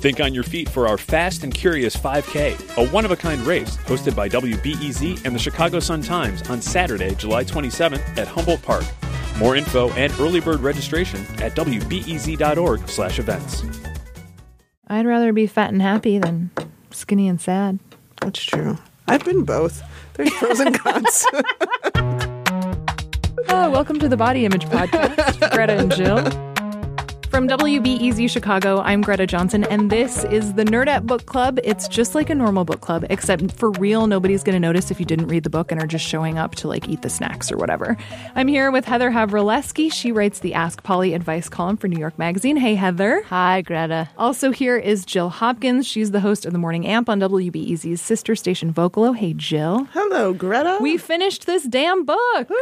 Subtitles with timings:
[0.00, 3.40] Think on your feet for our Fast and Curious 5K, a one of a kind
[3.42, 8.62] race hosted by WBEZ and the Chicago Sun Times on Saturday, July 27th at Humboldt
[8.62, 8.84] Park.
[9.38, 13.62] More info and early bird registration at wbez.org/events.
[14.88, 16.50] I'd rather be fat and happy than
[16.90, 17.78] skinny and sad.
[18.20, 18.78] That's true.
[19.06, 19.82] I've been both.
[20.14, 21.24] There's pros and cons.
[23.52, 26.49] Oh, welcome to the Body Image Podcast, Greta and Jill.
[27.30, 31.60] From WBEZ Chicago, I'm Greta Johnson, and this is the Nerdette Book Club.
[31.62, 34.98] It's just like a normal book club, except for real, nobody's going to notice if
[34.98, 37.52] you didn't read the book and are just showing up to like eat the snacks
[37.52, 37.96] or whatever.
[38.34, 39.92] I'm here with Heather Havrilesky.
[39.92, 42.56] She writes the Ask Polly advice column for New York Magazine.
[42.56, 43.22] Hey, Heather.
[43.28, 44.10] Hi, Greta.
[44.18, 45.86] Also here is Jill Hopkins.
[45.86, 49.16] She's the host of the Morning Amp on WBEZ's sister station Vocalo.
[49.16, 49.84] Hey, Jill.
[49.92, 50.78] Hello, Greta.
[50.80, 52.50] We finished this damn book.
[52.50, 52.56] Woo!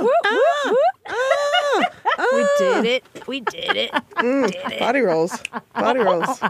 [0.00, 0.76] Woo, woo, Ah, woo.
[1.10, 1.84] Ah,
[2.18, 2.48] We ah.
[2.58, 3.04] did it.
[3.26, 3.90] We did it.
[4.16, 5.42] Mm, body rolls.
[5.74, 6.40] Body rolls.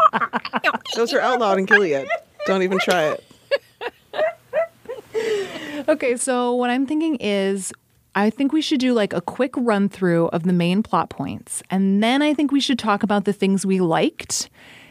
[0.95, 2.07] Those are outlawed in Gilead.
[2.47, 3.25] Don't even try it.
[5.89, 7.73] Okay, so what I'm thinking is
[8.15, 11.63] I think we should do like a quick run through of the main plot points.
[11.71, 14.51] And then I think we should talk about the things we liked.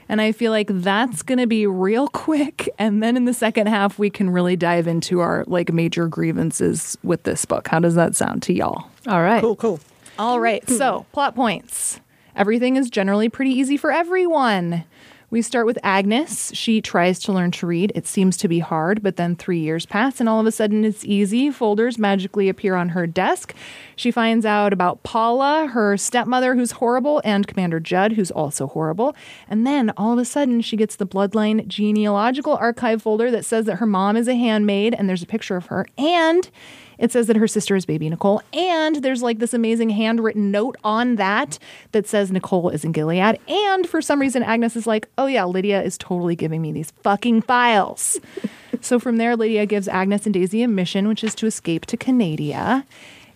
[0.09, 2.67] And I feel like that's going to be real quick.
[2.77, 6.97] And then in the second half, we can really dive into our like major grievances
[7.03, 7.67] with this book.
[7.67, 8.87] How does that sound to y'all?
[9.07, 9.39] All right.
[9.39, 9.79] Cool, cool.
[10.17, 12.01] All right, so plot points.
[12.35, 14.83] Everything is generally pretty easy for everyone.
[15.31, 16.51] We start with Agnes.
[16.55, 17.91] She tries to learn to read.
[17.93, 20.83] It seems to be hard, but then three years pass and all of a sudden
[20.83, 21.51] it's easy.
[21.51, 23.53] Folders magically appear on her desk.
[23.95, 29.15] She finds out about Paula, her stepmother, who's horrible, and Commander Judd, who's also horrible.
[29.47, 33.65] And then all of a sudden she gets the Bloodline genealogical archive folder that says
[33.65, 35.85] that her mom is a handmaid and there's a picture of her.
[35.95, 36.49] And
[36.99, 40.75] it says that her sister is baby Nicole, and there's like this amazing handwritten note
[40.83, 41.57] on that
[41.93, 43.39] that says Nicole is in Gilead.
[43.47, 46.91] And for some reason, Agnes is like, oh yeah, Lydia is totally giving me these
[47.01, 48.19] fucking files.
[48.81, 51.97] so from there, Lydia gives Agnes and Daisy a mission, which is to escape to
[51.97, 52.85] Canada.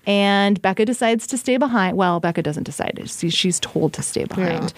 [0.06, 1.96] And Becca decides to stay behind.
[1.98, 3.02] Well, Becca doesn't decide.
[3.06, 4.74] She- She's told to stay behind.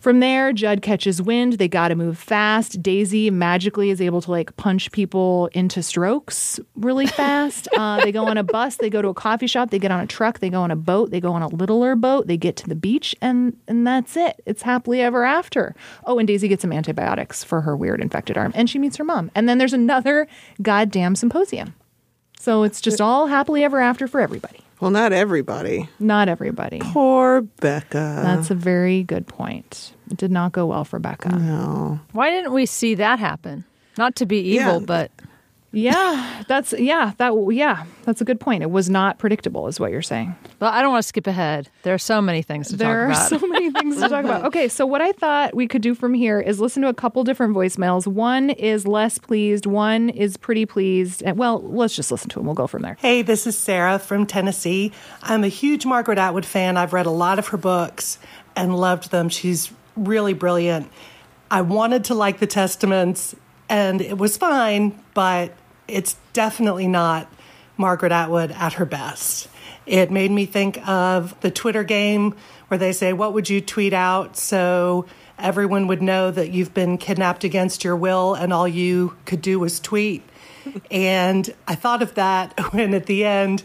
[0.00, 1.54] From there, Judd catches wind.
[1.54, 2.82] They got to move fast.
[2.82, 7.68] Daisy magically is able to like punch people into strokes really fast.
[7.76, 8.76] uh, they go on a bus.
[8.76, 9.70] They go to a coffee shop.
[9.70, 10.40] They get on a truck.
[10.40, 11.10] They go on a boat.
[11.10, 12.26] They go on a littler boat.
[12.26, 14.42] They get to the beach, and and that's it.
[14.46, 15.74] It's happily ever after.
[16.04, 19.04] Oh, and Daisy gets some antibiotics for her weird infected arm, and she meets her
[19.04, 19.30] mom.
[19.34, 20.26] And then there's another
[20.62, 21.74] goddamn symposium.
[22.40, 24.60] So it's just all happily ever after for everybody.
[24.80, 25.90] Well, not everybody.
[25.98, 26.78] Not everybody.
[26.80, 28.22] Poor Becca.
[28.24, 29.92] That's a very good point.
[30.10, 31.28] It did not go well for Becca.
[31.36, 32.00] no.
[32.12, 33.64] Why didn't we see that happen?
[33.98, 34.86] Not to be evil, Yeah.
[34.86, 35.10] but
[35.72, 38.64] Yeah, that's yeah, that yeah, that's a good point.
[38.64, 40.34] It was not predictable, is what you're saying.
[40.58, 41.68] but I don't want to skip ahead.
[41.84, 43.30] There are so many things to there are talk about.
[43.30, 44.44] There are so many things to talk about.
[44.50, 47.22] Okay, so what I thought we could do from here is listen to a couple
[47.22, 48.06] different voicemails.
[48.06, 51.22] One is less pleased, one is pretty pleased.
[51.22, 52.46] And, well, let's just listen to them.
[52.46, 52.96] We'll go from there.
[53.00, 54.90] Hey, this is Sarah from Tennessee.
[55.22, 56.76] I'm a huge Margaret Atwood fan.
[56.78, 58.18] I've read a lot of her books
[58.56, 59.28] and loved them.
[59.28, 60.90] She's really brilliant.
[61.48, 63.36] I wanted to like the Testaments,
[63.68, 65.52] and it was fine, but
[65.90, 67.30] it's definitely not
[67.76, 69.48] Margaret Atwood at her best.
[69.86, 72.34] It made me think of the Twitter game
[72.68, 75.06] where they say, What would you tweet out so
[75.38, 79.58] everyone would know that you've been kidnapped against your will and all you could do
[79.58, 80.22] was tweet?
[80.90, 83.62] and I thought of that when at the end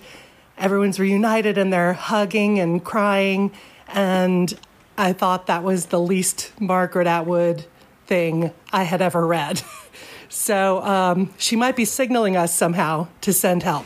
[0.58, 3.52] everyone's reunited and they're hugging and crying.
[3.88, 4.58] And
[4.98, 7.66] I thought that was the least Margaret Atwood
[8.08, 9.62] thing I had ever read.
[10.36, 13.86] So um, she might be signaling us somehow to send help.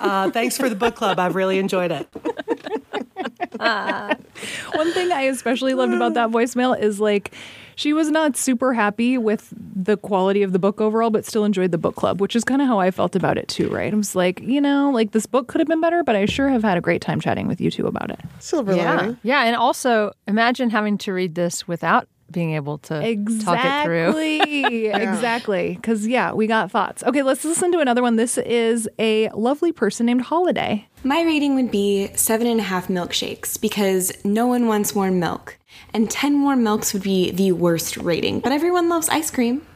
[0.00, 1.18] Uh, thanks for the book club.
[1.18, 2.08] I've really enjoyed it.
[3.58, 7.34] One thing I especially loved about that voicemail is like
[7.74, 11.72] she was not super happy with the quality of the book overall, but still enjoyed
[11.72, 13.92] the book club, which is kind of how I felt about it too, right?
[13.92, 16.48] I was like, you know, like this book could have been better, but I sure
[16.48, 18.20] have had a great time chatting with you two about it.
[18.38, 19.18] Silver yeah, lining.
[19.24, 22.94] yeah, and also imagine having to read this without being able to
[23.40, 24.18] talk it through.
[24.18, 24.86] Exactly.
[24.86, 25.74] exactly.
[25.74, 27.02] Because, yeah, we got thoughts.
[27.04, 28.16] Okay, let's listen to another one.
[28.16, 30.88] This is a lovely person named Holiday.
[31.04, 35.58] My rating would be seven and a half milkshakes because no one wants warm milk.
[35.94, 39.66] And 10 warm milks would be the worst rating, but everyone loves ice cream.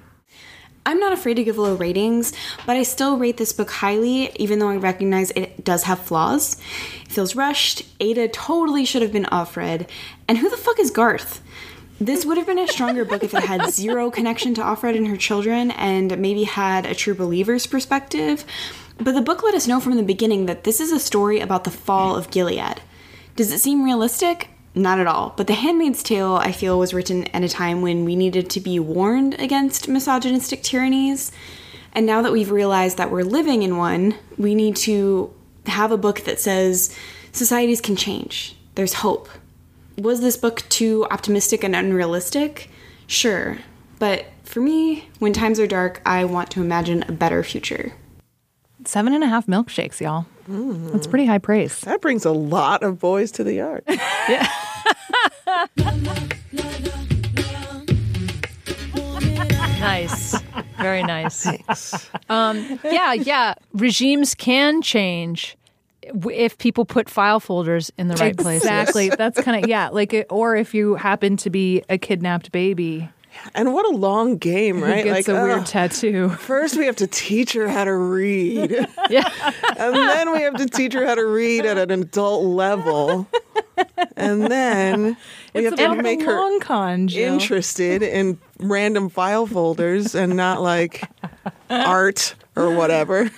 [0.84, 2.32] I'm not afraid to give low ratings,
[2.66, 6.60] but I still rate this book highly, even though I recognize it does have flaws.
[7.04, 7.84] It feels rushed.
[8.00, 9.88] Ada totally should have been off Offred.
[10.26, 11.41] And who the fuck is Garth?
[12.02, 15.06] This would have been a stronger book if it had zero connection to Offred and
[15.06, 18.44] her children and maybe had a true believer's perspective.
[18.98, 21.62] But the book let us know from the beginning that this is a story about
[21.62, 22.80] the fall of Gilead.
[23.36, 24.48] Does it seem realistic?
[24.74, 25.32] Not at all.
[25.36, 28.60] But The Handmaid's Tale, I feel, was written at a time when we needed to
[28.60, 31.30] be warned against misogynistic tyrannies.
[31.92, 35.32] And now that we've realized that we're living in one, we need to
[35.66, 36.98] have a book that says
[37.30, 38.56] societies can change.
[38.74, 39.28] There's hope.
[39.98, 42.70] Was this book too optimistic and unrealistic?
[43.06, 43.58] Sure.
[43.98, 47.92] But for me, when times are dark, I want to imagine a better future.
[48.84, 50.26] Seven and a half milkshakes, y'all.
[50.48, 51.80] That's pretty high praise.
[51.82, 53.84] That brings a lot of boys to the yard.
[54.28, 54.48] Yeah.
[59.80, 60.40] nice.
[60.80, 61.46] Very nice.
[62.28, 63.54] Um, yeah, yeah.
[63.72, 65.61] Regimes can change w-
[66.02, 68.62] if people put file folders in the right place.
[68.62, 69.08] Exactly.
[69.18, 69.88] That's kind of yeah.
[69.88, 73.08] Like, it, or if you happen to be a kidnapped baby
[73.54, 75.04] and what a long game, who right?
[75.04, 75.66] gets a weird ugh.
[75.66, 76.28] tattoo.
[76.28, 78.86] First, we have to teach her how to read.
[79.10, 79.28] Yeah.
[79.76, 83.26] and then we have to teach her how to read at an adult level.
[84.16, 85.16] And then
[85.54, 91.04] we have to make her con, interested in random file folders and not like
[91.70, 93.30] art or whatever.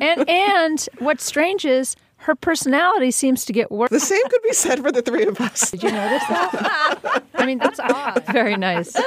[0.00, 3.90] And and what's strange is her personality seems to get worse.
[3.90, 5.72] The same could be said for the three of us.
[5.72, 7.22] Did you notice that?
[7.34, 8.24] I mean, that's odd.
[8.30, 8.94] Very nice.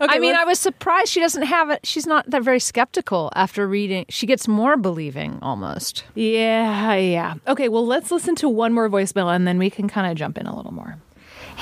[0.00, 1.84] I mean, I was surprised she doesn't have it.
[1.84, 4.04] She's not that very skeptical after reading.
[4.08, 6.04] She gets more believing almost.
[6.14, 7.34] Yeah, yeah.
[7.48, 10.38] Okay, well, let's listen to one more voicemail and then we can kind of jump
[10.38, 10.98] in a little more.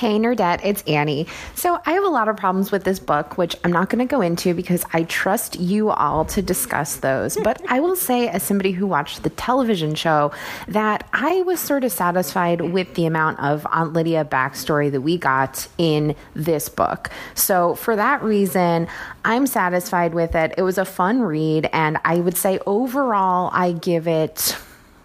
[0.01, 1.27] Hey, Nerdette, it's Annie.
[1.55, 4.11] So, I have a lot of problems with this book, which I'm not going to
[4.11, 7.37] go into because I trust you all to discuss those.
[7.37, 10.33] But I will say, as somebody who watched the television show,
[10.69, 15.19] that I was sort of satisfied with the amount of Aunt Lydia backstory that we
[15.19, 17.11] got in this book.
[17.35, 18.89] So, for that reason,
[19.27, 20.55] I'm satisfied with it.
[20.57, 24.57] It was a fun read, and I would say overall, I give it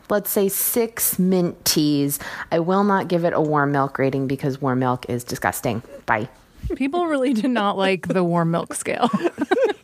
[0.10, 2.20] let's say six mint teas.
[2.52, 5.82] I will not give it a warm milk rating because warm milk is disgusting.
[6.06, 6.30] Bye.
[6.76, 9.10] People really did not like the warm milk scale.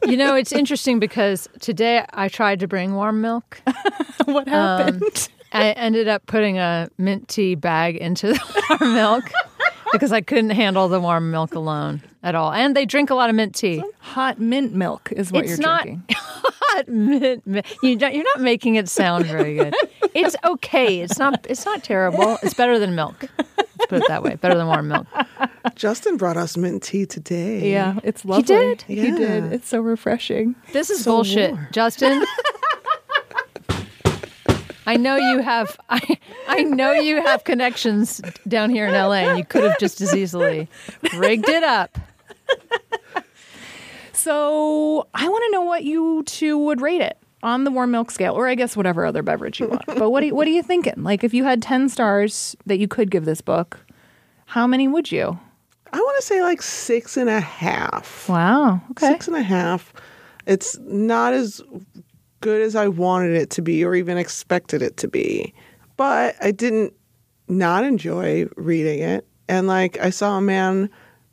[0.05, 3.61] You know, it's interesting because today I tried to bring warm milk.
[4.25, 5.29] what um, happened?
[5.53, 9.23] I ended up putting a mint tea bag into the warm milk
[9.91, 12.51] because I couldn't handle the warm milk alone at all.
[12.51, 13.83] And they drink a lot of mint tea.
[13.99, 16.03] Hot mint milk is what it's you're not drinking.
[16.09, 17.45] hot mint.
[17.45, 19.75] mi- You you're not making it sound very good.
[20.13, 20.99] It's okay.
[21.01, 21.45] It's not.
[21.49, 22.37] It's not terrible.
[22.43, 23.25] It's better than milk.
[23.37, 24.35] Let's put it that way.
[24.35, 25.07] Better than warm milk.
[25.75, 27.71] Justin brought us mint tea today.
[27.71, 28.43] Yeah, it's lovely.
[28.55, 28.81] He did?
[28.83, 29.51] He did.
[29.53, 30.55] It's so refreshing.
[30.73, 32.23] This is bullshit, Justin.
[34.91, 35.79] I know you have.
[35.89, 36.17] I,
[36.47, 40.13] I know you have connections down here in LA, and you could have just as
[40.13, 40.67] easily
[41.15, 41.97] rigged it up.
[44.11, 48.11] So I want to know what you two would rate it on the warm milk
[48.11, 49.85] scale, or I guess whatever other beverage you want.
[49.87, 51.01] but what do you, what are you thinking?
[51.03, 53.79] Like, if you had ten stars that you could give this book,
[54.45, 55.39] how many would you?
[55.93, 58.29] I want to say like six and a half.
[58.29, 58.81] Wow.
[58.91, 59.07] Okay.
[59.07, 59.93] Six and a half.
[60.45, 61.61] It's not as
[62.41, 65.53] good as I wanted it to be or even expected it to be.
[65.95, 66.93] But I didn't
[67.47, 69.27] not enjoy reading it.
[69.47, 70.89] And like I saw a man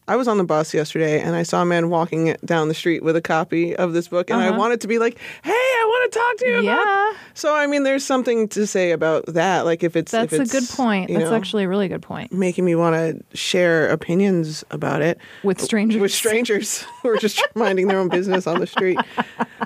[0.09, 3.03] I was on the bus yesterday and I saw a man walking down the street
[3.03, 6.13] with a copy of this book and I wanted to be like, "Hey, I want
[6.13, 7.13] to talk to you about." Uh-huh.
[7.13, 7.19] Yeah.
[7.35, 9.65] So I mean there's something to say about that.
[9.65, 11.09] Like if it's That's if a good point.
[11.11, 12.33] That's know, actually a really good point.
[12.33, 16.01] making me want to share opinions about it With strangers.
[16.01, 18.99] with strangers who are just minding their own business on the street.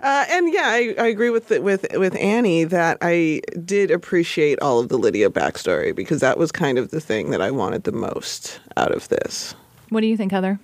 [0.02, 4.80] Uh, and yeah, I, I agree with with with Annie that I did appreciate all
[4.80, 7.92] of the Lydia backstory because that was kind of the thing that I wanted the
[7.92, 9.54] most out of this.
[9.92, 10.58] What do you think, Heather?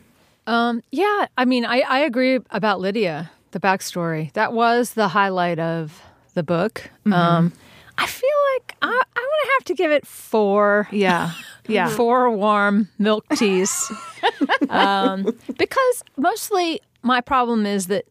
[0.46, 4.32] Um, yeah, I mean, I, I agree about Lydia, the backstory.
[4.32, 6.00] That was the highlight of
[6.34, 6.90] the book.
[7.12, 7.52] Um,
[7.98, 9.02] I feel like I, I'm going
[9.44, 10.88] to have to give it four.
[10.90, 11.32] Yeah.
[11.70, 11.90] Yeah.
[11.90, 13.92] Four warm milk teas.
[14.70, 15.24] um,
[15.58, 18.06] because mostly my problem is that,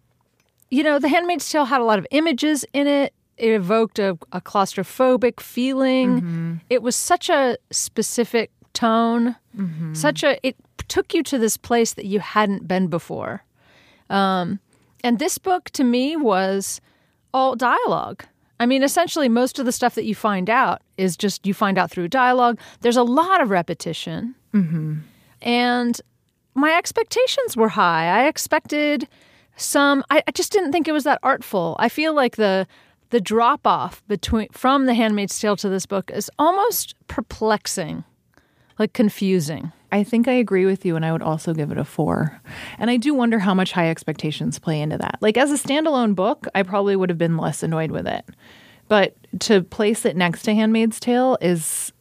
[0.70, 3.16] you know, The Handmaid's Tale had a lot of images in it.
[3.36, 6.62] It evoked a, a claustrophobic feeling.
[6.70, 9.36] It was such a specific tone,
[9.94, 10.56] such a, it
[10.88, 13.44] took you to this place that you hadn't been before.
[14.10, 14.60] Um,
[15.04, 16.82] and this book to me was
[17.34, 18.24] all dialogue.
[18.60, 21.78] I mean, essentially, most of the stuff that you find out is just you find
[21.78, 22.60] out through dialogue.
[22.82, 24.34] There's a lot of repetition.
[25.42, 26.02] And
[26.56, 28.24] my expectations were high.
[28.24, 29.08] I expected
[29.58, 31.76] some I, I just didn't think it was that artful.
[31.80, 32.68] I feel like the
[33.10, 38.04] the drop off between from The Handmaid's Tale to this book is almost perplexing,
[38.78, 39.72] like confusing.
[39.92, 42.42] I think I agree with you, and I would also give it a four.
[42.78, 45.18] And I do wonder how much high expectations play into that.
[45.22, 48.26] Like, as a standalone book, I probably would have been less annoyed with it.
[48.90, 51.92] But to place it next to Handmaid's Tale is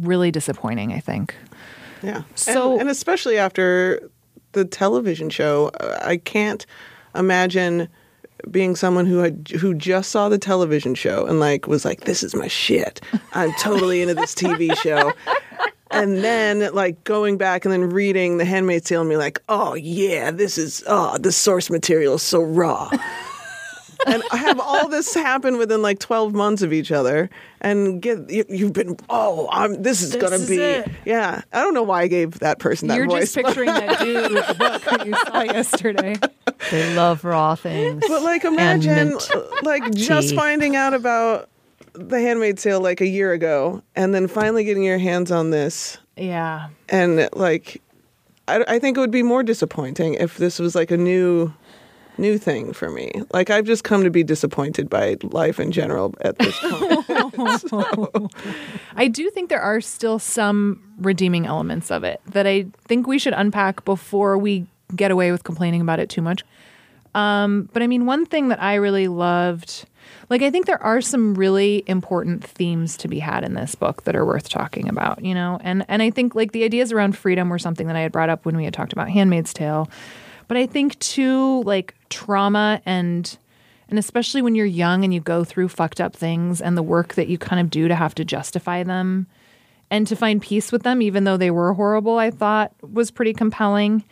[0.00, 1.34] really disappointing, I think.
[2.02, 2.22] Yeah.
[2.34, 4.10] So- and, and especially after
[4.52, 5.70] the television show,
[6.02, 6.64] I can't
[7.14, 7.88] imagine
[8.50, 12.22] being someone who had who just saw the television show and like was like, "This
[12.22, 13.00] is my shit.
[13.32, 15.12] I'm totally into this TV show."
[16.02, 19.74] And then like going back and then reading The Handmaid's Tale and be like, "Oh
[19.74, 22.90] yeah, this is oh the source material is so raw."
[24.06, 28.44] and have all this happen within like 12 months of each other and get you,
[28.48, 30.88] you've been oh I'm this is gonna is be it.
[31.04, 33.98] yeah I don't know why I gave that person that You're voice just picturing that
[34.00, 36.16] dude with the book that you saw yesterday.
[36.70, 38.04] They love raw things.
[38.06, 41.48] But like, imagine mint uh, like just finding out about
[41.92, 45.98] the Handmaid's Tale like a year ago, and then finally getting your hands on this,
[46.16, 46.68] Yeah.
[46.88, 47.80] and like,
[48.48, 51.52] I, I think it would be more disappointing if this was like a new,
[52.18, 53.10] new thing for me.
[53.32, 58.32] Like, I've just come to be disappointed by life in general at this point.
[58.96, 63.18] I do think there are still some redeeming elements of it that I think we
[63.18, 66.44] should unpack before we get away with complaining about it too much.
[67.16, 69.86] Um, but I mean, one thing that I really loved,
[70.28, 74.02] like, I think there are some really important themes to be had in this book
[74.02, 75.58] that are worth talking about, you know?
[75.62, 78.28] And, and I think, like, the ideas around freedom were something that I had brought
[78.28, 79.88] up when we had talked about Handmaid's Tale.
[80.46, 83.36] But I think, too, like, trauma and
[83.88, 87.14] and especially when you're young and you go through fucked up things and the work
[87.14, 89.28] that you kind of do to have to justify them
[89.92, 93.32] and to find peace with them, even though they were horrible, I thought was pretty
[93.32, 94.02] compelling.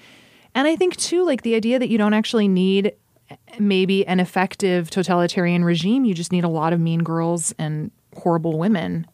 [0.54, 2.92] And I think, too, like the idea that you don't actually need
[3.30, 7.90] eh, maybe an effective totalitarian regime, you just need a lot of mean girls and
[8.16, 9.06] horrible women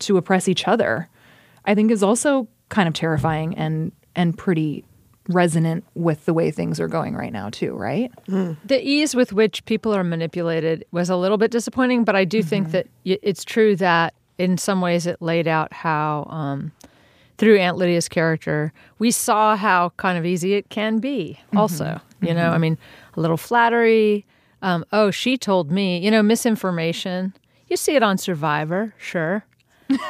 [0.00, 1.08] to oppress each other,
[1.64, 4.84] I think is also kind of terrifying and, and pretty
[5.28, 8.12] resonant with the way things are going right now, too, right?
[8.28, 8.66] Mm-hmm.
[8.66, 12.42] The ease with which people are manipulated was a little bit disappointing, but I do
[12.42, 12.72] think mm-hmm.
[12.72, 16.72] that it's true that in some ways it laid out how, um,
[17.38, 22.00] through Aunt Lydia's character, we saw how kind of easy it can be, also.
[22.22, 22.78] You know, I mean,
[23.16, 24.24] a little flattery.
[24.62, 27.34] Um, oh, she told me, you know, misinformation.
[27.68, 29.44] You see it on Survivor, sure.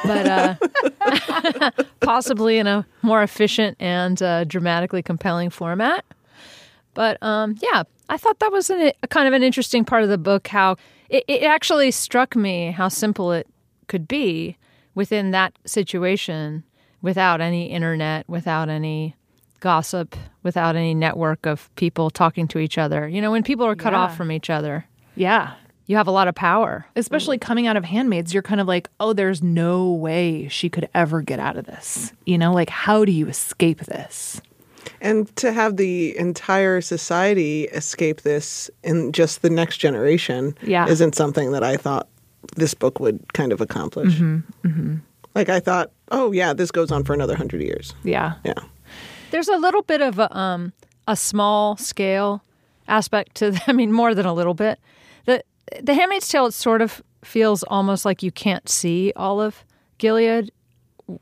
[0.03, 6.05] but uh, possibly in a more efficient and uh, dramatically compelling format.
[6.93, 10.09] But um, yeah, I thought that was an, a kind of an interesting part of
[10.09, 10.47] the book.
[10.47, 10.77] How
[11.09, 13.47] it, it actually struck me how simple it
[13.87, 14.57] could be
[14.95, 16.63] within that situation,
[17.01, 19.15] without any internet, without any
[19.59, 23.07] gossip, without any network of people talking to each other.
[23.07, 23.99] You know, when people are cut Yeah.
[23.99, 24.85] off from each other,
[25.15, 25.53] Yeah.
[25.87, 26.85] you have a lot of power.
[26.95, 30.89] especially coming out of handmaids you're kind of like oh there's no way she could
[30.93, 34.41] ever get out of this you know like how do you escape this
[34.99, 40.87] and to have the entire society escape this in just the next generation Yeah.
[40.87, 42.07] isn't something that I thought
[42.55, 44.15] this book would kind of accomplish.
[44.15, 44.67] Mm-hmm.
[44.67, 44.95] Mm-hmm.
[45.37, 47.93] Like I thought, oh yeah, this goes on for another hundred years.
[48.03, 48.53] yeah Yeah.
[49.31, 50.73] There's a little bit of a, um,
[51.07, 52.41] a small scale
[52.87, 53.59] aspect to.
[53.67, 54.79] I mean, more than a little bit.
[55.25, 55.43] The
[55.81, 59.63] The Handmaid's Tale it sort of feels almost like you can't see all of
[59.97, 60.51] Gilead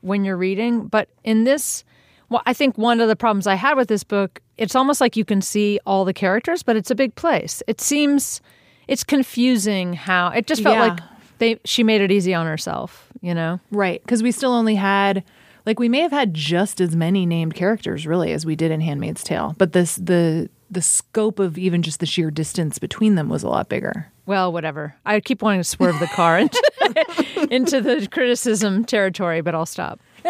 [0.02, 1.84] when you're reading, but in this,
[2.28, 5.16] well, I think one of the problems I had with this book, it's almost like
[5.16, 7.62] you can see all the characters, but it's a big place.
[7.66, 8.40] It seems
[8.88, 10.86] it's confusing how it just felt Yeah.
[10.88, 11.00] like
[11.38, 13.04] they she made it easy on herself.
[13.22, 13.58] You know.
[13.72, 15.24] right because we still only had
[15.64, 18.80] like we may have had just as many named characters really as we did in
[18.80, 23.28] handmaid's tale but this the the scope of even just the sheer distance between them
[23.28, 24.94] was a lot bigger Well, whatever.
[25.04, 29.98] I keep wanting to swerve the car into, into the criticism territory, but I'll stop.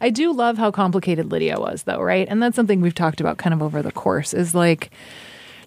[0.00, 2.26] I do love how complicated Lydia was, though, right?
[2.30, 4.90] And that's something we've talked about kind of over the course is like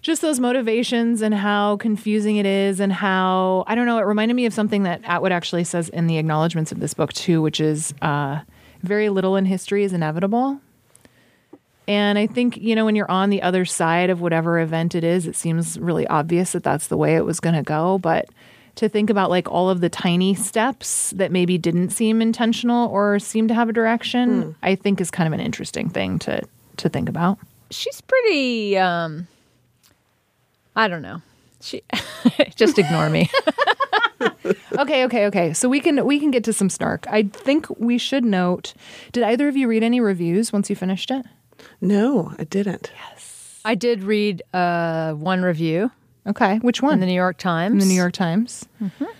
[0.02, 3.98] just those motivations and how confusing it is, and how I don't know.
[3.98, 7.12] It reminded me of something that Atwood actually says in the acknowledgments of this book,
[7.12, 8.40] too, which is uh,
[8.82, 10.60] very little in history is inevitable.
[11.88, 15.02] And I think, you know, when you're on the other side of whatever event it
[15.02, 17.98] is, it seems really obvious that that's the way it was going to go.
[17.98, 18.28] But
[18.76, 23.18] to think about like all of the tiny steps that maybe didn't seem intentional or
[23.18, 26.42] seem to have a direction, I think is kind of an interesting thing to
[26.78, 27.38] to think about.
[27.70, 28.78] She's pretty.
[28.78, 29.26] um
[30.76, 31.22] I don't know.
[31.60, 31.82] She
[32.56, 33.30] just ignore me.
[34.78, 35.52] Okay, okay, okay.
[35.52, 37.06] So we can we can get to some snark.
[37.08, 38.72] I think we should note.
[39.12, 41.24] Did either of you read any reviews once you finished it?
[41.80, 42.90] No, I didn't.
[43.10, 45.90] Yes, I did read uh, one review
[46.26, 46.94] Okay, which one?
[46.94, 47.72] in the New York Times.
[47.72, 48.64] In the New York Times,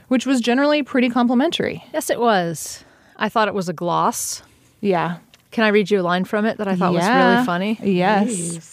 [0.09, 1.85] which was generally pretty complimentary.
[1.92, 2.85] Yes, it was.
[3.16, 4.42] I thought it was a gloss.
[4.80, 5.18] Yeah.
[5.50, 7.78] Can I read you a line from it that I thought was really funny?
[7.82, 8.71] Yes.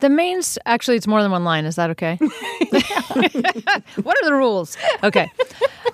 [0.00, 1.64] The main, s- actually, it's more than one line.
[1.64, 2.16] Is that okay?
[2.20, 4.76] what are the rules?
[5.02, 5.30] Okay.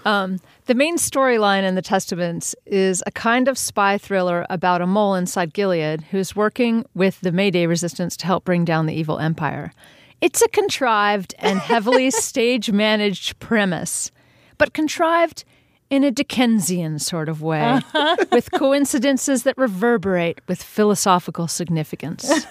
[0.05, 4.87] Um, the main storyline in the Testaments is a kind of spy thriller about a
[4.87, 9.19] mole inside Gilead who's working with the Mayday resistance to help bring down the evil
[9.19, 9.73] empire.
[10.21, 14.11] It's a contrived and heavily stage managed premise,
[14.59, 15.45] but contrived
[15.91, 17.81] in a Dickensian sort of way,
[18.33, 22.47] with coincidences that reverberate with philosophical significance.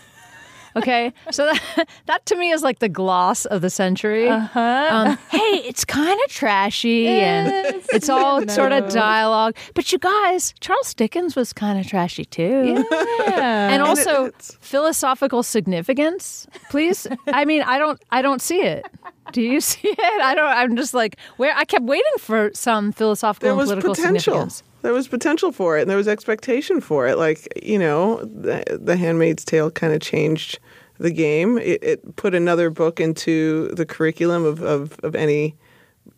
[0.75, 4.30] Okay, so that, that to me is like the gloss of the century.
[4.30, 4.88] Uh-huh.
[4.92, 9.56] Um, hey, it's kind of trashy and it's all sort of dialogue.
[9.74, 12.86] But you guys, Charles Dickens was kind of trashy too.
[13.32, 17.08] And also it's- philosophical significance, please.
[17.28, 18.86] I mean, I don't, I don't see it.
[19.32, 20.22] Do you see it?
[20.22, 20.46] I don't.
[20.50, 24.20] I'm just like where I kept waiting for some philosophical there and political potential.
[24.50, 24.63] significance.
[24.82, 27.18] There was potential for it, and there was expectation for it.
[27.18, 30.60] Like you know, the, the Handmaid's Tale kind of changed
[30.98, 31.58] the game.
[31.58, 35.56] It, it put another book into the curriculum of, of, of any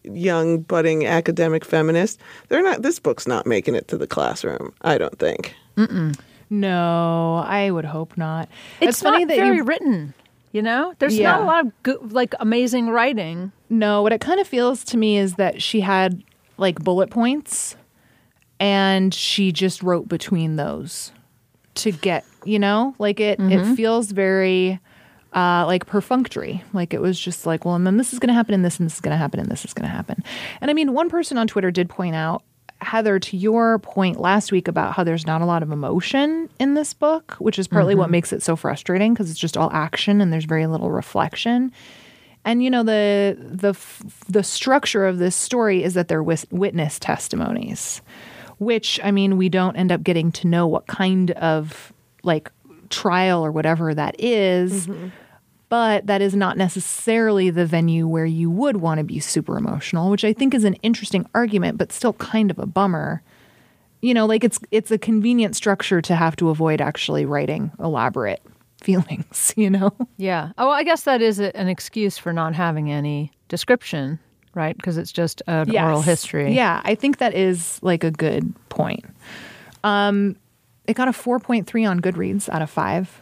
[0.04, 2.20] young budding academic feminist.
[2.50, 2.82] They're not.
[2.82, 4.74] This book's not making it to the classroom.
[4.82, 5.56] I don't think.
[6.50, 8.48] No, I would hope not.
[8.80, 10.14] It's, funny not that very you written.
[10.52, 11.32] You know, there's Yeah.
[11.32, 13.52] not a lot of good, like amazing writing.
[13.70, 16.24] No, what it kind of feels to me is that she had
[16.58, 17.76] like bullet points
[18.64, 21.12] and she just wrote between those
[21.76, 24.80] to get, you know, like it it feels very
[25.34, 26.64] uh, like perfunctory.
[26.72, 28.80] Like it was just like, well, and then this is going to happen and this
[28.80, 30.24] and this is going to happen and this is going to happen.
[30.62, 32.44] And I mean, one person on Twitter did point out
[32.80, 36.74] Heather, to your point last week about how there's not a lot of emotion in
[36.74, 40.22] this book, which is partly what makes it so frustrating because it's just all action
[40.22, 41.72] and there's very little reflection.
[42.46, 47.00] And you know the the f- the structure of this story is that they're witness
[47.00, 48.02] testimonies,
[48.58, 52.52] which I mean we don't end up getting to know what kind of like
[52.90, 55.10] trial or whatever that is, mm-hmm.
[55.70, 60.10] but that is not necessarily the venue where you would want to be super emotional,
[60.10, 63.22] which I think is an interesting argument, but still kind of a bummer.
[64.02, 68.42] You know, like it's it's a convenient structure to have to avoid actually writing elaborate
[68.84, 69.54] feelings.
[69.58, 69.94] You know.
[70.18, 70.52] Yeah.
[70.58, 74.20] Oh, I guess that is a, an excuse for not having any description,
[74.56, 74.76] right?
[74.76, 76.54] Because it's just an oral history.
[76.54, 79.06] Yeah, I think that is like a good point.
[79.84, 80.36] Um,
[80.88, 83.22] it got a 4.3 on Goodreads out of 5,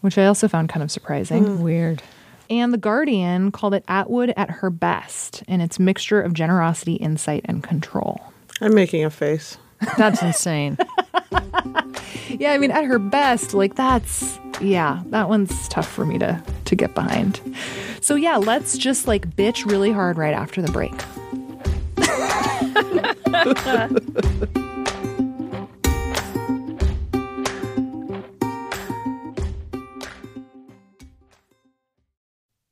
[0.00, 1.62] which I also found kind of surprising.
[1.62, 2.02] Weird.
[2.50, 7.42] And The Guardian called it Atwood at her best in its mixture of generosity, insight,
[7.44, 8.20] and control.
[8.60, 9.58] I'm making a face.
[9.96, 10.78] That's insane.
[12.38, 16.42] Yeah, I mean, at her best, like that's yeah, that one's tough for me to
[16.66, 17.40] to get behind.
[18.00, 20.92] So yeah, let's just like bitch really hard right after the break.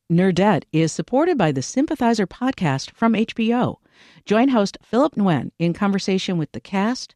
[0.09, 3.79] Nerdette is supported by the Sympathizer podcast from HBO.
[4.24, 7.15] Join host Philip Nguyen in conversation with the cast,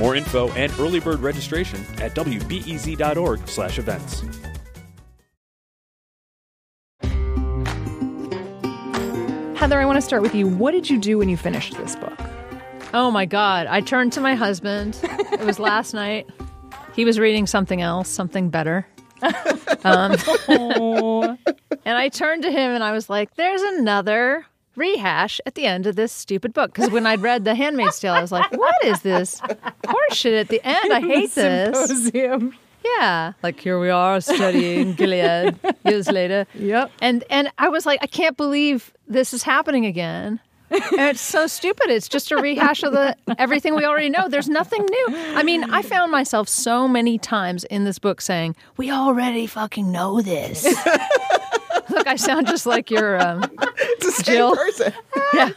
[0.00, 4.24] More info and early bird registration at wbez.org/events.
[9.60, 10.48] Heather, I want to start with you.
[10.48, 12.18] What did you do when you finished this book?
[12.94, 13.66] Oh my God.
[13.66, 14.98] I turned to my husband.
[15.02, 16.26] It was last night.
[16.96, 18.86] He was reading something else, something better.
[19.82, 20.12] Um,
[20.48, 24.44] and I turned to him and I was like, there's another
[24.80, 26.72] rehash at the end of this stupid book.
[26.72, 29.40] Because when I'd read The Handmaid's Tale, I was like, what is this
[29.84, 30.92] horseshit at the end?
[30.92, 31.76] I hate this.
[31.88, 32.54] Symposium.
[32.84, 33.34] Yeah.
[33.42, 36.46] Like here we are studying Gilead years later.
[36.54, 36.90] Yep.
[37.00, 40.40] And and I was like, I can't believe this is happening again.
[40.70, 41.90] And it's so stupid.
[41.90, 44.28] It's just a rehash of the everything we already know.
[44.28, 45.06] There's nothing new.
[45.34, 49.90] I mean, I found myself so many times in this book saying, "We already fucking
[49.90, 50.64] know this."
[51.94, 53.44] Look, I sound just like your um,
[53.78, 54.56] It's the same Jill.
[54.56, 54.92] person.
[55.34, 55.50] yeah,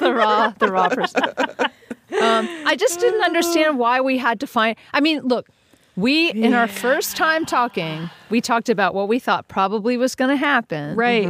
[0.00, 1.22] the raw, the raw person.
[1.28, 4.76] Um, I just didn't understand why we had to find.
[4.92, 5.48] I mean, look,
[5.96, 10.28] We, in our first time talking, we talked about what we thought probably was going
[10.30, 10.94] to happen.
[10.94, 11.26] Right.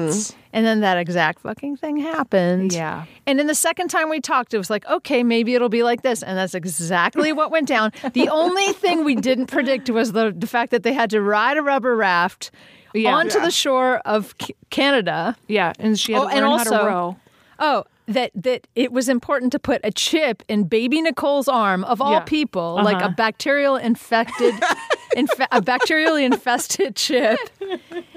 [0.52, 2.72] And then that exact fucking thing happened.
[2.72, 3.04] Yeah.
[3.26, 6.02] And then the second time we talked, it was like, okay, maybe it'll be like
[6.02, 6.22] this.
[6.22, 7.92] And that's exactly what went down.
[8.12, 11.58] The only thing we didn't predict was the, the fact that they had to ride
[11.58, 12.50] a rubber raft
[12.96, 13.14] Yeah.
[13.14, 13.44] onto Yeah.
[13.44, 15.36] the shore of C- Canada.
[15.48, 17.16] Yeah, and she had Oh, to and learn also- how to row.
[17.58, 22.00] Oh, that that it was important to put a chip in baby Nicole's arm of
[22.00, 22.20] all Yeah.
[22.20, 23.14] people, like a Uh-huh.
[23.16, 24.54] bacterial infected,
[25.16, 27.38] infe- a bacterially infested chip.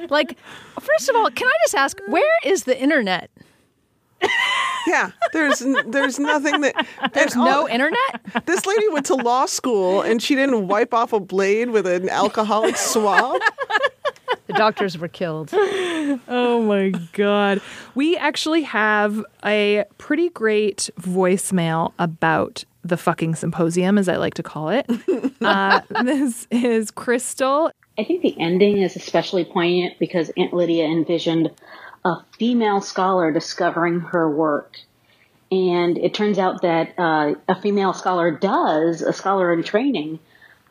[0.10, 0.36] Like,
[0.80, 3.32] first of all, can I just ask, where is the internet?
[4.86, 8.22] Yeah, there's there's nothing that There's and no all- internet.
[8.46, 12.10] This lady went to law school and she didn't wipe off a blade with an
[12.10, 13.40] alcoholic swab.
[14.50, 15.54] The doctors were killed.
[16.28, 17.62] Oh my god.
[17.94, 24.44] We actually have a pretty great voicemail about the fucking symposium, as I like to
[24.44, 24.90] call it.
[25.42, 27.70] uh, this is Crystal.
[28.00, 31.52] I think the ending is especially poignant because Aunt Lydia envisioned
[32.04, 34.80] a female scholar discovering her work.
[35.52, 40.18] And it turns out that uh, a female scholar does, a scholar in training,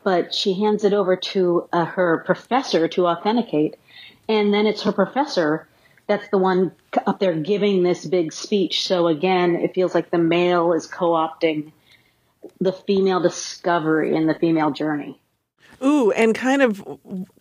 [0.09, 3.75] but she hands it over to uh, her professor to authenticate.
[4.27, 5.67] And then it's her professor
[6.07, 6.71] that's the one
[7.05, 8.87] up there giving this big speech.
[8.87, 11.71] So again, it feels like the male is co opting
[12.59, 15.21] the female discovery and the female journey.
[15.83, 16.83] Ooh, and kind of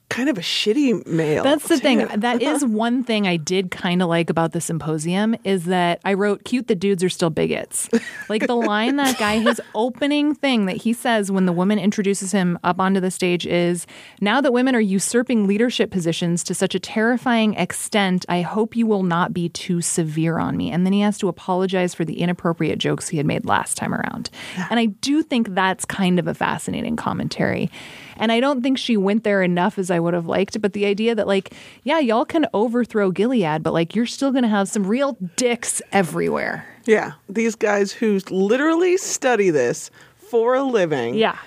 [0.09, 1.43] kind of a shitty male.
[1.43, 2.07] That's the thing.
[2.17, 6.15] That is one thing I did kind of like about the symposium is that I
[6.15, 7.89] wrote cute the dudes are still bigots.
[8.29, 12.33] Like the line that guy his opening thing that he says when the woman introduces
[12.33, 13.87] him up onto the stage is
[14.21, 18.87] now that women are usurping leadership positions to such a terrifying extent, I hope you
[18.87, 20.71] will not be too severe on me.
[20.71, 23.95] And then he has to apologize for the inappropriate jokes he had made last time
[23.95, 24.31] around.
[24.71, 27.71] And I do think that's kind of a fascinating commentary.
[28.17, 30.61] And I don't think she went there enough as I would have liked.
[30.61, 31.53] But the idea that, like,
[31.85, 35.81] yeah, y'all can overthrow Gilead, but like, you're still going to have some real dicks
[35.93, 36.65] everywhere.
[36.87, 41.15] yeah, these guys who literally study this for a living.
[41.15, 41.39] Yeah.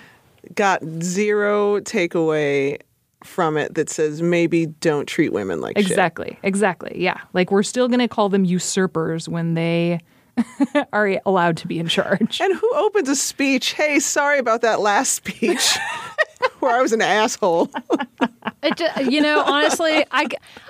[0.54, 2.78] got zero takeaway
[3.24, 5.86] from it that says maybe don't treat women like shit.
[5.86, 6.36] Exactly.
[6.42, 6.92] Exactly.
[6.96, 7.20] Yeah.
[7.32, 10.00] Like, we're still going to call them usurpers when they
[10.92, 12.40] are allowed to be in charge.
[12.40, 13.74] And who opens a speech?
[13.74, 15.78] Hey, sorry about that last speech
[16.62, 17.70] where I was an asshole.
[18.64, 20.28] It just, you know, honestly, I,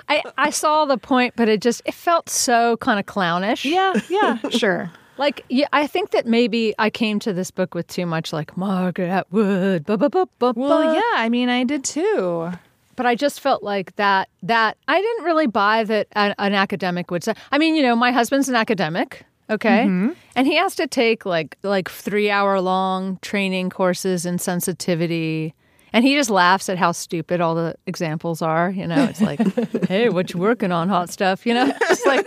[0.09, 3.65] I, I saw the point, but it just it felt so kind of clownish.
[3.65, 3.93] Yeah.
[4.09, 4.39] Yeah.
[4.49, 4.91] Sure.
[5.19, 8.57] Like, yeah, I think that maybe I came to this book with too much like
[8.57, 9.85] Margaret Atwood.
[9.85, 10.93] Ba, ba, ba, ba, Well, ba.
[10.95, 11.21] yeah.
[11.21, 12.51] I mean, I did too.
[12.95, 17.11] but I just felt like that that I didn't really buy that an, an academic
[17.11, 17.35] would say.
[17.51, 20.13] I mean, you know, my husband's an academic, okay, mm-hmm.
[20.35, 25.53] and he has to take like like three hour long training courses in sensitivity.
[25.93, 28.71] And he just laughs at how stupid all the examples are.
[28.71, 29.39] You know, it's like,
[29.87, 31.45] hey, what you working on, hot stuff?
[31.45, 32.25] You know, just like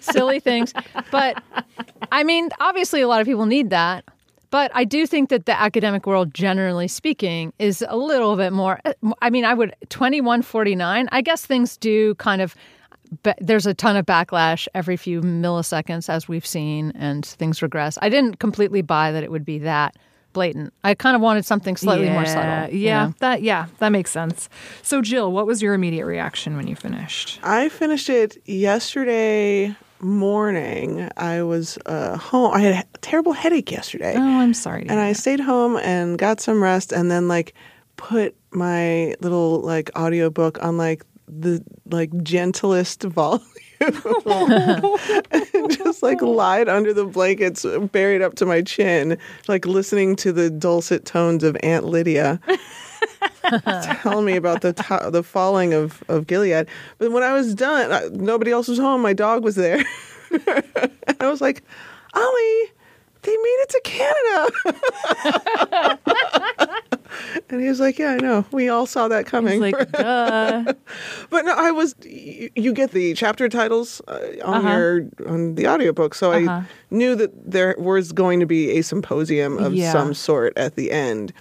[0.00, 0.72] silly things.
[1.10, 1.42] But
[2.10, 4.04] I mean, obviously, a lot of people need that.
[4.50, 8.80] But I do think that the academic world, generally speaking, is a little bit more.
[9.20, 11.08] I mean, I would 2149.
[11.12, 12.54] I guess things do kind of.
[13.22, 17.98] But there's a ton of backlash every few milliseconds, as we've seen, and things regress.
[18.00, 19.96] I didn't completely buy that it would be that
[20.32, 20.72] blatant.
[20.84, 22.74] I kind of wanted something slightly more subtle.
[22.74, 23.06] you Yeah.
[23.06, 23.14] know?
[23.20, 23.42] That.
[23.42, 23.66] Yeah.
[23.78, 24.48] That makes sense.
[24.82, 27.40] So, Jill, what was your immediate reaction when you finished?
[27.42, 31.08] I finished it yesterday morning.
[31.16, 32.52] I was uh, home.
[32.54, 34.14] I had a terrible headache yesterday.
[34.16, 34.82] Oh, I'm sorry.
[34.88, 35.16] and I that.
[35.18, 37.54] stayed home and got some rest and then like
[37.96, 43.71] put my little like audiobook on like the like gentlest volume and
[45.70, 49.18] just like lied under the blankets buried up to my chin
[49.48, 52.40] like listening to the dulcet tones of Aunt Lydia
[54.02, 56.66] telling me about the to- the falling of of Gilead.
[56.98, 59.02] But when I was done I, nobody else was home.
[59.02, 59.84] My dog was there.
[60.30, 61.62] And I was like
[62.14, 62.72] Ollie
[63.22, 64.50] they made it to Canada.
[67.50, 68.44] And he was like, Yeah, I know.
[68.52, 69.52] We all saw that coming.
[69.62, 70.72] He's like, duh.
[71.30, 74.68] but no, I was, you, you get the chapter titles uh, on Uh-huh.
[74.70, 76.14] your, on the audiobook.
[76.14, 76.50] So Uh-huh.
[76.50, 79.92] I knew that there was going to be a symposium of Yeah.
[79.92, 81.32] some sort at the end.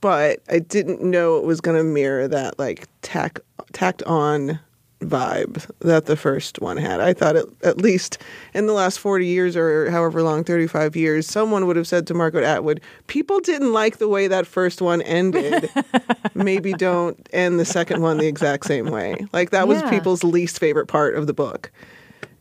[0.00, 3.38] But I didn't know it was going to mirror that like tack,
[3.72, 4.58] tacked on
[5.02, 7.00] vibe that the first one had.
[7.00, 8.18] I thought it, at least
[8.54, 12.14] in the last 40 years or however long, 35 years, someone would have said to
[12.14, 15.70] Margaret Atwood, people didn't like the way that first one ended.
[16.34, 19.26] Maybe don't end the second one the exact same way.
[19.32, 19.90] Like that was Yeah.
[19.90, 21.70] people's least favorite part of the book.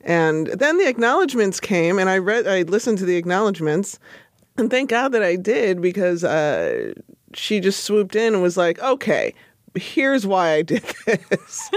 [0.04, 4.00] And then the acknowledgments came and I read I listened to the acknowledgments
[4.58, 6.94] and thank God that I did because uh
[7.34, 9.34] she just swooped in and was like, "Okay,
[9.76, 11.70] here's why I did this,"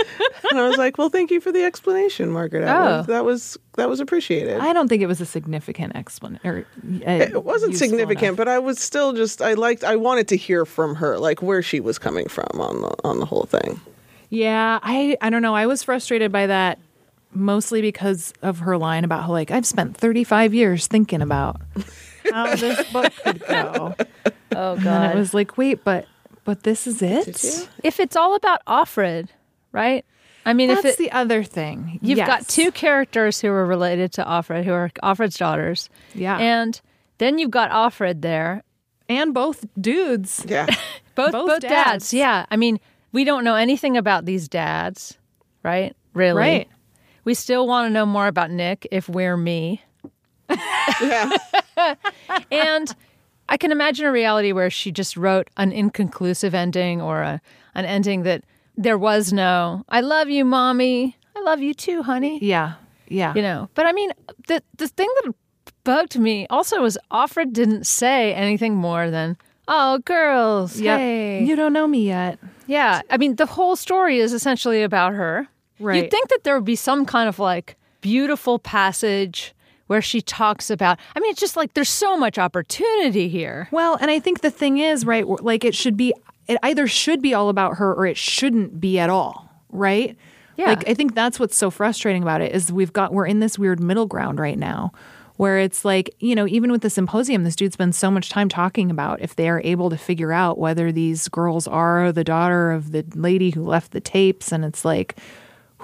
[0.51, 2.65] and I was like, "Well, thank you for the explanation, Margaret.
[2.65, 3.03] Oh.
[3.03, 7.03] That was that was appreciated." I don't think it was a significant explanation.
[7.07, 8.37] Uh, it wasn't significant, enough.
[8.37, 11.63] but I was still just I liked I wanted to hear from her, like where
[11.63, 13.81] she was coming from on the on the whole thing.
[14.31, 15.55] Yeah, I I don't know.
[15.55, 16.79] I was frustrated by that
[17.37, 21.61] mostly because of her line about how like I've spent 35 years thinking about
[22.31, 23.95] how this book could go.
[24.57, 26.07] Oh And it was like, wait, but
[26.45, 27.69] but this is it?
[27.83, 29.29] if it's all about Offred,
[29.73, 30.05] right?
[30.47, 31.99] I mean, That's if it, the other thing.
[32.03, 36.37] you've got two characters who are related to Offred, who are Offred's daughters, Yeah.
[36.39, 36.79] and
[37.19, 38.63] then you've got Offred there,
[39.09, 40.45] and both dudes.
[40.47, 40.67] Yeah.
[41.15, 41.73] both Both both, dads.
[42.11, 42.15] dads.
[42.15, 42.79] Yeah, I mean,
[43.13, 45.17] we don't know anything about these dads,
[45.63, 45.97] right?
[46.13, 46.69] Really, Right.
[47.25, 49.81] We still want to know more about Nick if we're me.
[51.01, 51.31] yeah.
[52.51, 52.95] and
[53.49, 57.41] I can imagine a reality where she just wrote an inconclusive ending or a,
[57.75, 58.43] an ending that
[58.77, 61.17] there was no "I love you, mommy.
[61.37, 62.75] I love you too, honey." Yeah.
[63.09, 63.35] Yeah.
[63.35, 64.11] You know, but I mean,
[64.49, 65.35] the the thing that
[65.85, 69.37] bugged me also was Offred didn't say anything more than
[69.69, 70.99] "Oh, girls, Yep.
[70.99, 72.39] hey." You don't know me yet.
[72.67, 75.47] Yeah, I mean, the whole story is essentially about her.
[75.79, 76.03] Right.
[76.03, 79.54] You'd think that there would be some kind of like beautiful passage
[79.87, 80.99] where she talks about.
[81.14, 83.68] I mean, it's just like there's so much opportunity here.
[83.70, 86.14] Well, and I think the thing is, right, like it should be,
[86.49, 90.16] it either should be all about her or it shouldn't be at all, right?
[90.57, 90.66] Yeah.
[90.66, 93.59] Like I think that's what's so frustrating about it is we've got we're in this
[93.59, 94.92] weird middle ground right now
[95.37, 98.49] where it's like, you know, even with the symposium, this dude spends so much time
[98.49, 102.70] talking about if they are able to figure out whether these girls are the daughter
[102.70, 105.16] of the lady who left the tapes and it's like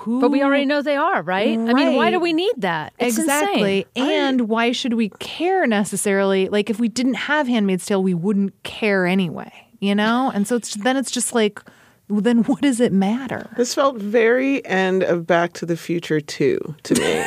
[0.00, 1.58] who But we already know they are, right?
[1.58, 2.94] I mean, why do we need that?
[2.98, 3.86] It's exactly.
[3.94, 4.10] insane.
[4.10, 6.48] And why should we care necessarily?
[6.48, 10.32] Like if we didn't have Handmaid's Tale, we wouldn't care anyway, you know?
[10.34, 11.60] And so it's then it's just like
[12.08, 13.48] well, then what does it matter?
[13.56, 17.24] This felt very end of Back to the Future 2 to me.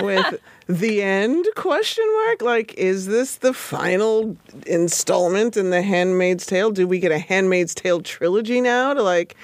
[0.00, 6.72] With the end question mark like is this the final installment in the Handmaid's Tale?
[6.72, 9.36] Do we get a Handmaid's Tale trilogy now to like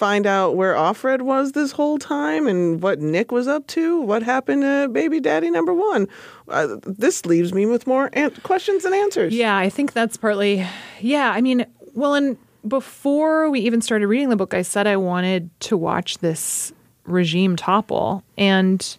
[0.00, 4.00] find out where Offred was this whole time and what Nick was up to?
[4.00, 6.08] What happened to baby daddy number 1?
[6.48, 9.34] Uh, this leaves me with more an- questions and answers.
[9.34, 10.66] Yeah, I think that's partly
[11.00, 14.96] yeah, I mean, well and before we even started reading the book, I said I
[14.96, 16.72] wanted to watch this
[17.04, 18.96] regime topple and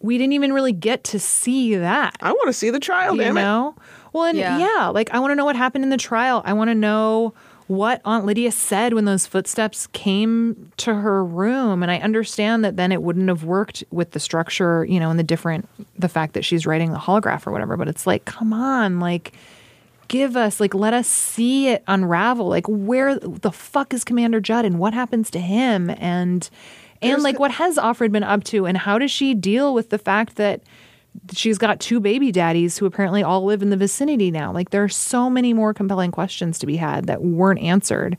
[0.00, 2.14] we didn't even really get to see that.
[2.20, 3.40] I want to see the trial, you damn it.
[3.40, 3.74] know?
[4.12, 4.58] Well, and Yeah.
[4.58, 4.88] yeah.
[4.88, 6.42] like I want to know what happened in the trial.
[6.44, 7.32] I want to know
[7.68, 11.82] what Aunt Lydia said when those footsteps came to her room.
[11.82, 15.18] And I understand that then it wouldn't have worked with the structure, you know, and
[15.18, 17.76] the different, the fact that she's writing the holograph or whatever.
[17.76, 19.32] But it's like, come on, like,
[20.06, 22.48] give us, like, let us see it unravel.
[22.48, 25.90] Like, where the fuck is Commander Judd and what happens to him?
[25.90, 26.48] And,
[27.02, 28.66] and like, what has Offred been up to?
[28.66, 30.62] And how does she deal with the fact that,
[31.32, 34.52] she's got two baby daddies who apparently all live in the vicinity now.
[34.52, 38.16] Like there are so many more compelling questions to be had that weren't answered.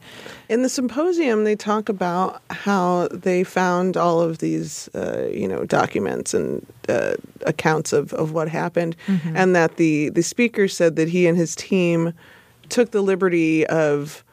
[0.50, 5.66] In the symposium, they talk about how they found all of these, uh, you know,
[5.66, 7.14] documents and uh,
[7.46, 8.96] accounts of, of what happened,
[9.36, 12.14] and that the the speaker said that he and his team
[12.70, 14.24] took the liberty of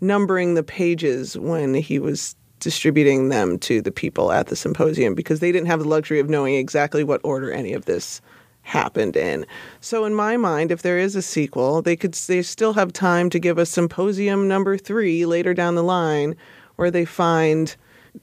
[0.00, 5.40] numbering the pages when he was distributing them to the people at the symposium because
[5.40, 8.20] they didn't have the luxury of knowing exactly what order any of this
[8.62, 9.44] happened in.
[9.80, 13.28] So in my mind, if there is a sequel, they could they still have time
[13.30, 16.36] to give us symposium number 3 later down the line
[16.76, 17.74] where they find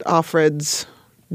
[0.05, 0.85] Offred's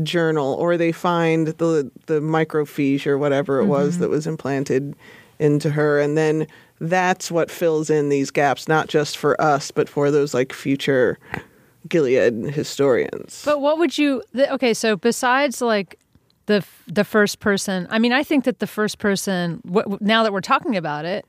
[0.03, 4.03] journal or they find the the microfiche or whatever it was mm-hmm.
[4.03, 4.97] that was implanted
[5.39, 6.47] into her and then
[6.81, 11.17] that's what fills in these gaps not just for us but for those like future
[11.89, 13.43] Gilead historians.
[13.45, 14.23] But what would you?
[14.33, 15.99] The, okay, so besides like
[16.47, 19.61] the the first person, I mean, I think that the first person.
[19.65, 21.27] What, now that we're talking about it,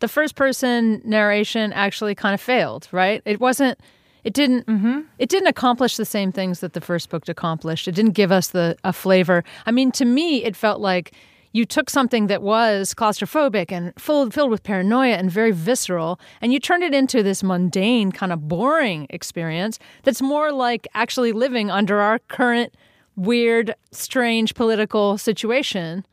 [0.00, 2.88] the first person narration actually kind of failed.
[2.92, 3.22] Right?
[3.24, 3.78] It wasn't.
[4.24, 4.66] It didn't.
[4.66, 5.00] Mm-hmm.
[5.18, 7.86] It didn't accomplish the same things that the first book accomplished.
[7.86, 9.44] It didn't give us the a flavor.
[9.66, 11.12] I mean, to me, it felt like
[11.54, 16.52] you took something that was claustrophobic and full, filled with paranoia and very visceral, and
[16.52, 21.70] you turned it into this mundane, kind of boring experience that's more like actually living
[21.70, 22.74] under our current
[23.14, 26.04] weird, strange political situation.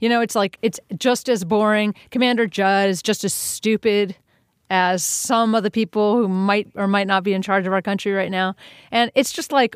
[0.00, 1.94] You know, it's like it's just as boring.
[2.10, 4.14] Commander Judd is just as stupid
[4.68, 7.82] as some of the people who might or might not be in charge of our
[7.82, 8.54] country right now.
[8.90, 9.74] And it's just like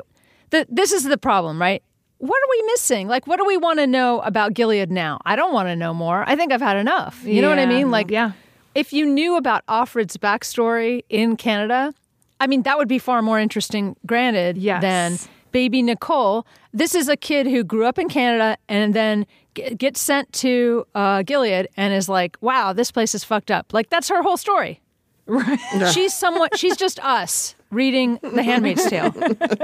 [0.51, 1.81] the, this is the problem, right?
[2.25, 3.07] What are we missing?
[3.07, 5.19] Like, what do we want to know about Gilead now?
[5.25, 6.23] I don't want to know more.
[6.27, 7.21] I think I've had enough.
[7.23, 7.91] You know what I mean?
[7.91, 8.31] Like, yeah.
[8.73, 11.93] if you knew about Offred's backstory in Canada,
[12.39, 14.81] I mean, that would be far more interesting, granted, Yes.
[14.81, 15.17] than
[15.51, 16.45] baby Nicole.
[16.73, 20.85] This is a kid who grew up in Canada and then g- gets sent to
[20.95, 23.73] uh, Gilead and is like, wow, this place is fucked up.
[23.73, 24.81] Like, that's her whole story.
[25.27, 25.59] Right.
[25.91, 29.13] She's somewhat, she's just us reading The Handmaid's Tale.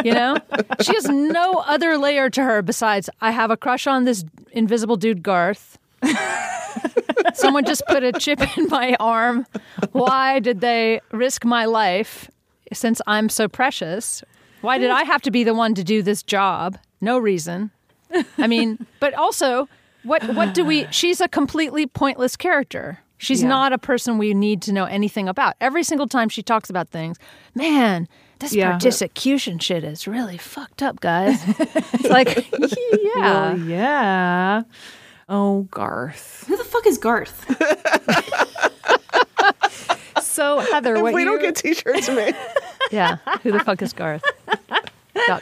[0.04, 0.38] You know?
[0.82, 4.97] She has no other layer to her besides, I have a crush on this invisible
[4.97, 5.78] dude, Garth.
[7.34, 9.45] Someone just put a chip in my arm.
[9.91, 12.30] Why did they risk my life
[12.74, 14.24] since I'm so precious?
[14.62, 16.78] Why did I have to be the one to do this job?
[17.00, 17.71] No reason.
[18.38, 19.67] I mean, but also,
[20.04, 23.00] what what do we she's a completely pointless character.
[23.21, 23.49] She's Yeah.
[23.49, 25.53] not a person we need to know anything about.
[25.62, 27.17] Every single time she talks about things,
[27.53, 28.07] man,
[28.39, 28.79] this Yeah.
[28.79, 31.39] persecution shit is really fucked up, guys.
[31.47, 33.15] it's like, yeah.
[33.53, 34.62] Well, yeah.
[35.29, 36.45] Oh, Garth.
[36.47, 37.45] Who the fuck is Garth?
[40.21, 42.36] So Heather, If what we don't get t-shirts made.
[42.91, 43.17] Yeah.
[43.43, 44.23] Who the fuck is Garth?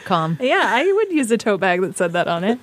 [0.04, 0.38] Com.
[0.40, 2.58] Yeah, I would use a tote bag that said that on it.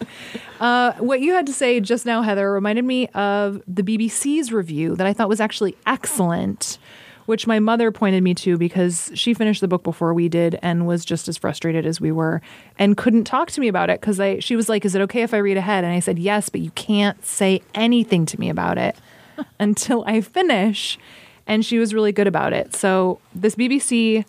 [0.60, 4.96] Uh, what you had to say just now, Heather, reminded me of the BBC's review
[4.96, 6.78] that I thought was actually excellent,
[7.26, 10.88] which my mother pointed me to because she finished the book before we did and
[10.88, 12.42] was just as frustrated as we were
[12.80, 15.22] and couldn't talk to me about it because I she was like, "Is it okay
[15.24, 18.50] if I read ahead?" And I said, "Yes, but you can't say anything to me
[18.50, 18.96] about it
[19.60, 20.98] until I finish."
[21.46, 22.76] And she was really good about it.
[22.76, 24.26] So this BBC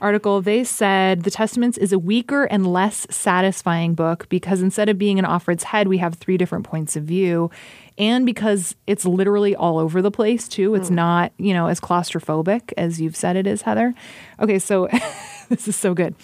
[0.00, 4.98] article, they said The Testaments is a weaker and less satisfying book because instead of
[4.98, 7.50] being in Offred's head, we have three different points of view.
[7.98, 10.74] And because it's literally all over the place, too.
[10.74, 10.96] It's hmm.
[10.96, 13.94] not, you know, as claustrophobic as you've said it is, Heather.
[14.40, 14.88] Okay, so
[15.48, 16.14] this is so good.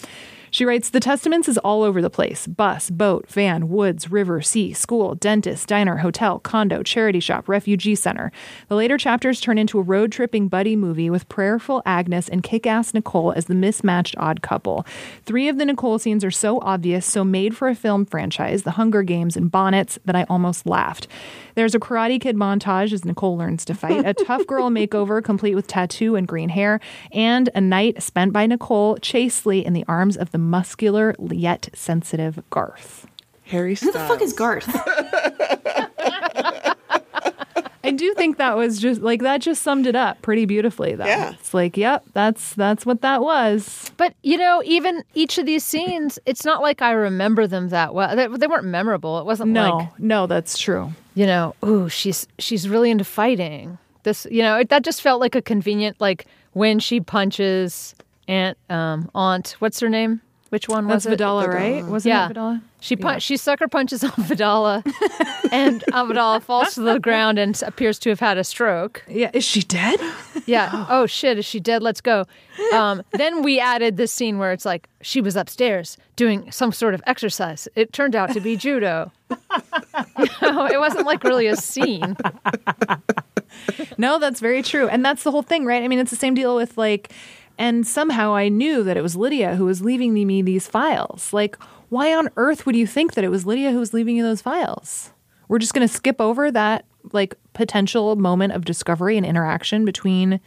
[0.53, 4.71] She writes The Testaments is all over the place bus, boat, van, woods, river, sea,
[4.71, 8.31] school, dentist, diner, hotel, condo, charity shop, refugee center.
[8.67, 12.67] The later chapters turn into a road tripping buddy movie with prayerful Agnes and kick
[12.67, 14.85] ass Nicole as the mismatched odd couple.
[15.25, 18.71] Three of the Nicole scenes are so obvious, so made for a film franchise The
[18.71, 21.07] Hunger Games and Bonnets that I almost laughed.
[21.55, 25.55] There's a Karate Kid montage as Nicole learns to fight, a tough girl makeover complete
[25.55, 26.79] with tattoo and green hair,
[27.11, 32.43] and a night spent by Nicole chastely in the arms of the muscular yet sensitive
[32.49, 33.07] Garth.
[33.45, 34.67] Harry Who the fuck is Garth?
[37.85, 41.05] I do think that was just like that just summed it up pretty beautifully though.
[41.05, 41.33] Yeah.
[41.33, 43.91] It's like, yep, that's that's what that was.
[43.97, 47.93] But you know, even each of these scenes, it's not like I remember them that
[47.93, 48.15] well.
[48.15, 49.19] They, they weren't memorable.
[49.19, 50.93] It wasn't No, like no, that's true.
[51.13, 53.77] you know, ooh, she's she's really into fighting.
[54.03, 57.95] This, you know, it, that just felt like a convenient like when she punches
[58.29, 59.57] Aunt um, Aunt.
[59.59, 60.21] What's her name?
[60.53, 61.19] Which one That's was it?
[61.19, 61.83] Vidala, right?
[61.83, 62.29] Wasn't yeah.
[62.29, 62.61] it Vidala?
[62.79, 64.85] She pun- she sucker punches on Vidala,
[65.51, 69.03] and Vidala falls to the ground and appears to have had a stroke.
[69.07, 69.99] Yeah, is she dead?
[70.45, 70.85] Yeah.
[70.89, 71.81] Oh shit, is she dead?
[71.81, 72.25] Let's go.
[72.71, 76.93] Um, then we added this scene where it's like she was upstairs doing some sort
[76.93, 77.67] of exercise.
[77.73, 79.11] It turned out to be judo.
[79.31, 82.15] it wasn't like really a scene.
[83.97, 84.87] No, that's very true.
[84.87, 85.83] And that's the whole thing, right?
[85.83, 87.11] I mean, it's the same deal with like,
[87.57, 91.33] and somehow I knew that it was Lydia who was leaving me these files.
[91.33, 91.57] Like,
[91.89, 94.41] why on earth would you think that it was Lydia who was leaving you those
[94.41, 95.11] files?
[95.47, 100.39] We're just going to skip over that like potential moment of discovery and interaction between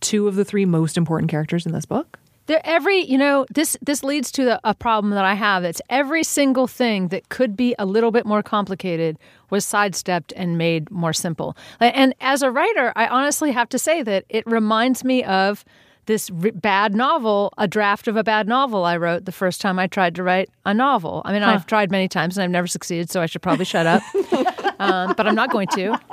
[0.00, 2.18] two of the three most important characters in this book.
[2.46, 5.64] There, every you know this this leads to the, a problem that I have.
[5.64, 10.58] It's every single thing that could be a little bit more complicated was sidestepped and
[10.58, 11.56] made more simple.
[11.80, 15.64] And as a writer, I honestly have to say that it reminds me of
[16.06, 19.78] this r- bad novel, a draft of a bad novel I wrote the first time
[19.78, 21.22] I tried to write a novel.
[21.24, 23.86] I mean, I've tried many times and I've never succeeded, so I should probably shut
[23.86, 24.02] up.
[24.80, 25.98] um, but I'm not going to.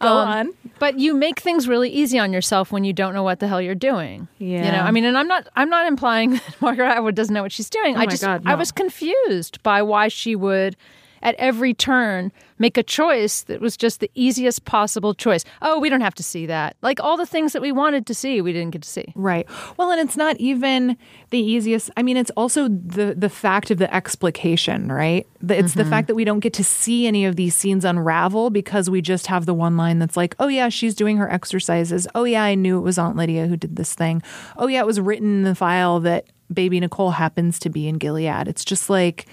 [0.00, 0.50] Go Um, on.
[0.78, 3.60] But you make things really easy on yourself when you don't know what the hell
[3.60, 4.28] you're doing.
[4.38, 4.64] Yeah.
[4.66, 4.78] You know.
[4.80, 7.68] I mean, and I'm not I'm not implying that Margaret Atwood doesn't know what she's
[7.70, 7.96] doing.
[7.96, 10.76] Oh I my just God, I was confused by why she would
[11.22, 15.44] at every turn make a choice that was just the easiest possible choice.
[15.62, 16.76] Oh, we don't have to see that.
[16.82, 19.12] Like all the things that we wanted to see, we didn't get to see.
[19.14, 19.48] Right.
[19.76, 20.96] Well, and it's not even
[21.30, 21.90] the easiest.
[21.96, 25.26] I mean, it's also the the fact of the explication, right?
[25.48, 25.90] It's the mm-hmm.
[25.90, 29.26] fact that we don't get to see any of these scenes unravel because we just
[29.28, 32.06] have the one line that's like, "Oh yeah, she's doing her exercises.
[32.14, 34.22] Oh yeah, I knew it was Aunt Lydia who did this thing.
[34.56, 37.98] Oh yeah, it was written in the file that baby Nicole happens to be in
[37.98, 39.26] Gilead." It's just like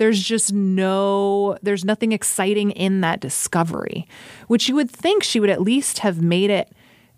[0.00, 4.08] there's just no there's nothing exciting in that discovery,
[4.48, 6.72] which you would think she would at least have made it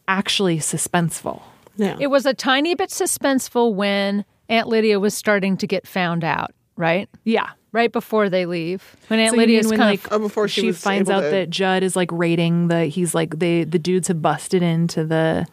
[0.09, 1.41] actually suspenseful.
[1.77, 1.97] Yeah.
[2.01, 6.51] It was a tiny bit suspenseful when Aunt Lydia was starting to get found out,
[6.77, 7.09] right?
[7.25, 7.51] Yeah.
[7.71, 8.97] right before they leave.
[9.09, 11.21] When Aunt So you Lydia's when, kind like, Oh, before she, she was finds able
[11.21, 14.63] out to- that Judd is like raiding the he's like they the dudes have busted
[14.63, 15.47] into the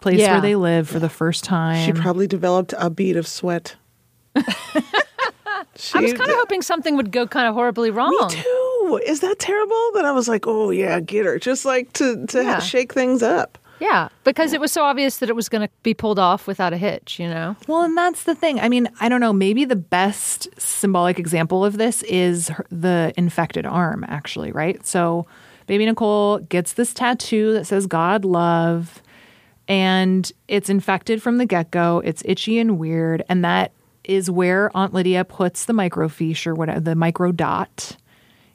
[0.00, 0.32] place Yeah.
[0.32, 1.84] where they live for the first time.
[1.84, 3.76] she probably developed a bead of sweat.
[5.94, 8.10] I was kind of hoping something would go kind of horribly wrong.
[8.10, 9.00] Me too.
[9.06, 9.90] Is that terrible?
[9.94, 11.38] That I was like, oh yeah, get her.
[11.38, 12.58] Just like to to Yeah.
[12.60, 13.58] shake things up.
[13.80, 16.72] Yeah, because it was so obvious that it was going to be pulled off without
[16.72, 17.56] a hitch, you know?
[17.66, 18.60] Well, and that's the thing.
[18.60, 19.32] I mean, I don't know.
[19.32, 24.86] Maybe the best symbolic example of this is the infected arm, actually, right?
[24.86, 25.26] So,
[25.66, 29.02] baby Nicole gets this tattoo that says God love,
[29.66, 32.00] and it's infected from the get go.
[32.04, 33.24] It's itchy and weird.
[33.28, 33.72] And that
[34.04, 37.96] is where Aunt Lydia puts the microfiche or whatever, the micro dot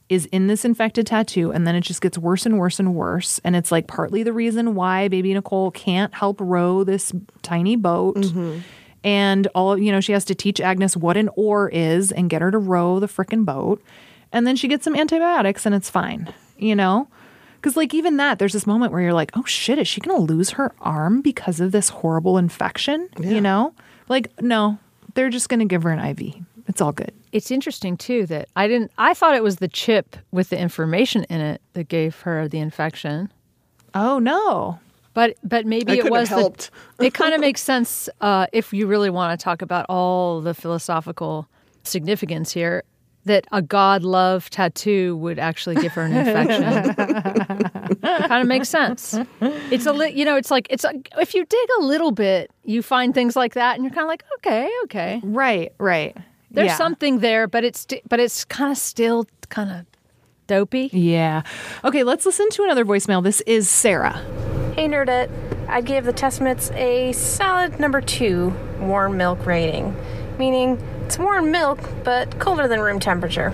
[0.10, 3.40] is in this infected tattoo and then it just gets worse and worse and worse
[3.44, 8.18] and it's like partly the reason why baby nicole can't help row this tiny boat.
[8.18, 8.60] Mm-hmm.
[9.04, 12.42] And all you know she has to teach agnes what an oar is and get
[12.42, 13.82] her to row the frickin' boat.
[14.32, 17.08] And then she gets some antibiotics and it's fine you know?
[17.56, 20.20] Because like even that there's this moment where you're like oh shit is she gonna
[20.20, 23.10] lose her arm because of this horrible infection?
[23.20, 23.74] You know?
[24.08, 24.80] Like no
[25.20, 26.22] they're just gonna give her an iv
[26.68, 30.16] it's all good It's interesting too that I didn't I thought it was the chip
[30.32, 33.30] with the information in it that gave her the infection.
[33.94, 34.80] oh no
[35.14, 36.72] But but maybe I it was have the- helped.
[37.02, 40.54] it kind of makes sense uh, if you really want to talk about all the
[40.54, 41.48] philosophical
[41.84, 42.84] significance here
[43.26, 46.94] that a God love tattoo would actually give her an infection.
[48.02, 49.18] kind of makes sense.
[49.42, 52.50] It's a li- you know it's like it's a, if you dig a little bit,
[52.64, 55.22] you find things like that, and you're kind of like okay okay.
[55.24, 56.16] right right
[56.52, 56.76] There's Yeah.
[56.78, 59.86] something there, but it's but it's kind of still kind of
[60.48, 60.90] dopey.
[60.94, 61.44] Yeah.
[61.84, 63.24] Okay, let's listen to another voicemail.
[63.24, 64.18] This is Sarah.
[64.76, 65.30] Hey Nerdette,
[65.68, 69.94] I'd give the Testaments a solid number two warm milk rating,
[70.40, 73.52] meaning it's warm milk but colder than room temperature.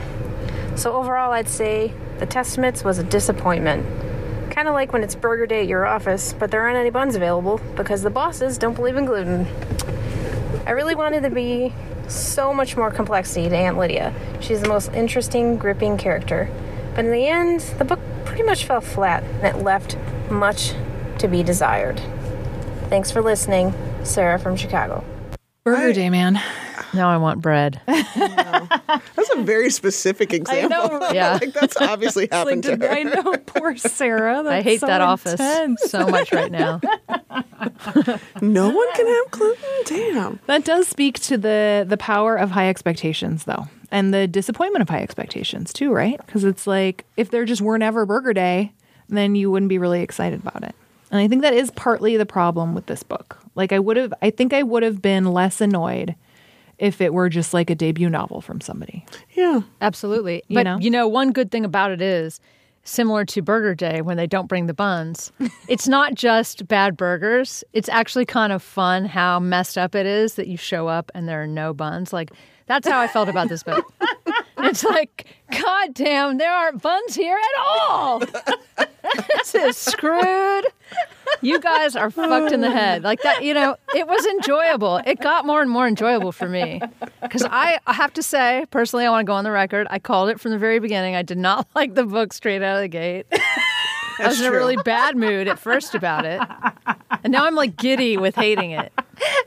[0.76, 4.52] So overall, I'd say the Testaments was a disappointment.
[4.52, 7.16] Kind of like when it's burger day at your office, but there aren't any buns
[7.16, 9.48] available because the bosses don't believe in gluten.
[10.66, 11.74] I really wanted to be
[12.10, 14.14] so much more complexity to Aunt Lydia.
[14.42, 16.50] She's the most interesting, gripping character.
[16.94, 19.98] But in the end, the book pretty much fell flat and it left
[20.30, 20.74] much
[21.20, 22.02] to be desired.
[22.90, 25.06] Thanks for listening, Sarah from Chicago.
[25.64, 26.42] Burger Day, man.
[26.96, 27.82] Now I want bread.
[27.88, 31.00] That's a very specific example.
[31.00, 31.34] know, Yeah.
[31.42, 32.90] like that's obviously happened to her.
[32.90, 34.44] I know, poor Sarah.
[34.44, 35.40] I hate so that office
[35.90, 36.80] so much right now.
[38.42, 39.64] No one can have gluten.
[39.86, 40.40] Damn.
[40.46, 44.90] That does speak to the the power of high expectations, though, and the disappointment of
[44.90, 46.18] high expectations too, right?
[46.26, 48.72] Because it's like if there just weren't ever Burger Day,
[49.10, 50.76] then you wouldn't be really excited about it.
[51.12, 53.38] And I think that is partly the problem with this book.
[53.56, 56.16] Like I would have, I think I would have been less annoyed
[56.78, 59.06] if it were just like a debut novel from somebody.
[59.34, 59.62] Yeah.
[59.82, 60.44] Absolutely.
[60.48, 60.78] You But know?
[60.80, 62.40] you know, one good thing about it is
[62.84, 65.32] similar to Burger Day when they don't bring the buns.
[65.68, 67.64] it's not just bad burgers.
[67.74, 71.28] It's actually kind of fun how messed up it is that you show up and
[71.28, 72.14] there are no buns.
[72.14, 72.32] Like
[72.68, 73.86] that's how I felt about this book.
[74.60, 78.20] it's like, God damn, there aren't buns here at all.
[79.38, 80.66] this is screwed.
[81.42, 83.04] You guys are fucked in the head.
[83.04, 84.98] Like that, you know, it was enjoyable.
[85.06, 86.82] It got more and more enjoyable for me.
[87.22, 89.88] Because I, I have to say, personally, I want to go on the record.
[89.90, 91.16] I called it from the very beginning.
[91.16, 93.26] I did not like the book straight out of the gate.
[94.18, 96.42] I was in a really bad mood at first about it.
[97.24, 98.94] And now I'm like giddy with hating it.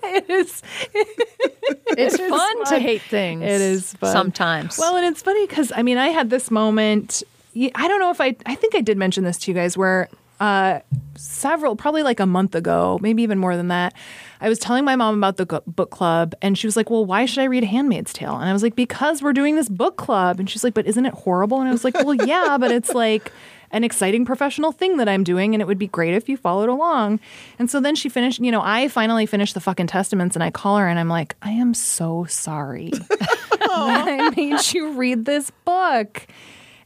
[0.02, 0.62] It is.
[0.92, 3.42] It's is fun, to hate things.
[3.42, 4.12] It is fun.
[4.12, 4.78] Sometimes.
[4.78, 7.22] Well, and it's funny because I mean, I had this moment.
[7.56, 8.36] I don't know if I.
[8.46, 10.08] I think I did mention this to you guys where
[10.40, 10.80] uh,
[11.16, 13.94] several, probably like a month ago, maybe even more than that.
[14.40, 17.26] I was telling my mom about the book club, and she was like, "Well, why
[17.26, 20.38] should I read *Handmaid's Tale*?" And I was like, "Because we're doing this book club."
[20.38, 22.94] And she's like, "But isn't it horrible?" And I was like, "Well, yeah, but it's
[22.94, 23.32] like."
[23.70, 26.70] An exciting professional thing that I'm doing, and it would be great if you followed
[26.70, 27.20] along.
[27.58, 30.50] And so then she finished, you know, I finally finished the fucking testaments, and I
[30.50, 32.92] call her and I'm like, I am so sorry.
[33.60, 36.26] I made you read this book.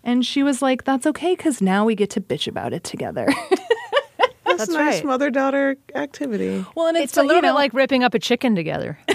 [0.05, 3.27] And she was like, That's okay, because now we get to bitch about it together.
[4.45, 5.05] That's, That's nice right.
[5.05, 6.65] mother daughter activity.
[6.75, 8.99] well, and it's a little bit like ripping up a chicken together.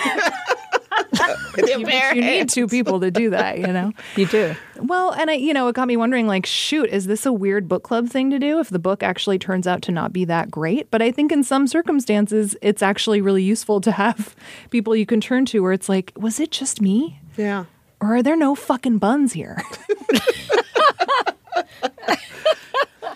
[1.57, 3.91] you, you need two people to do that, you know?
[4.15, 4.55] You do.
[4.79, 7.67] Well, and I, you know, it got me wondering like, shoot, is this a weird
[7.67, 10.49] book club thing to do if the book actually turns out to not be that
[10.49, 10.89] great?
[10.89, 14.35] But I think in some circumstances, it's actually really useful to have
[14.71, 17.19] people you can turn to where it's like, was it just me?
[17.37, 17.65] Yeah.
[18.01, 19.61] Or are there no fucking buns here?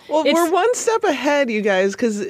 [0.08, 2.26] Well, It's- we're one step ahead, you guys, because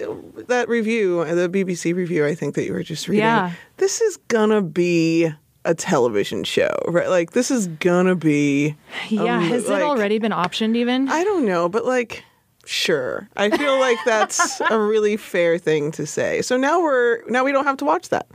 [0.46, 3.24] that review, the BBC review, I think that you were just reading.
[3.24, 3.52] Yeah.
[3.78, 5.32] This is gonna be
[5.64, 7.08] a television show, right?
[7.08, 8.76] Like this is gonna be.
[9.08, 11.08] Yeah, um, has like- it already been optioned even?
[11.08, 12.22] I don't know, but like,
[12.66, 13.28] sure.
[13.36, 16.42] I feel like that's a really fair thing to say.
[16.42, 18.26] So now we're now we don't have to watch that.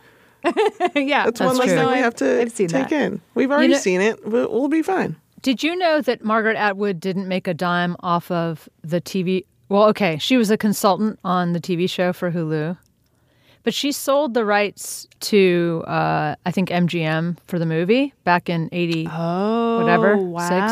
[0.96, 2.92] yeah, That's, one less thing we I've- to take that.
[2.92, 3.22] in.
[3.34, 4.26] We've already know- seen it.
[4.28, 5.16] We'll, we'll be fine.
[5.42, 9.46] Did you know that Margaret Atwood didn't make a dime off of the TV?
[9.70, 12.78] Well, okay, she was a consultant on the TV show for Hulu,
[13.64, 18.70] but she sold the rights to uh, I think MGM for the movie back in
[18.72, 20.40] eighty Oh, whatever wow.
[20.50, 20.72] six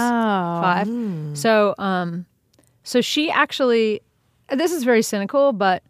[1.36, 1.38] five.
[1.38, 2.26] So um,
[2.84, 4.02] so she actually
[4.50, 5.84] this is very cynical, but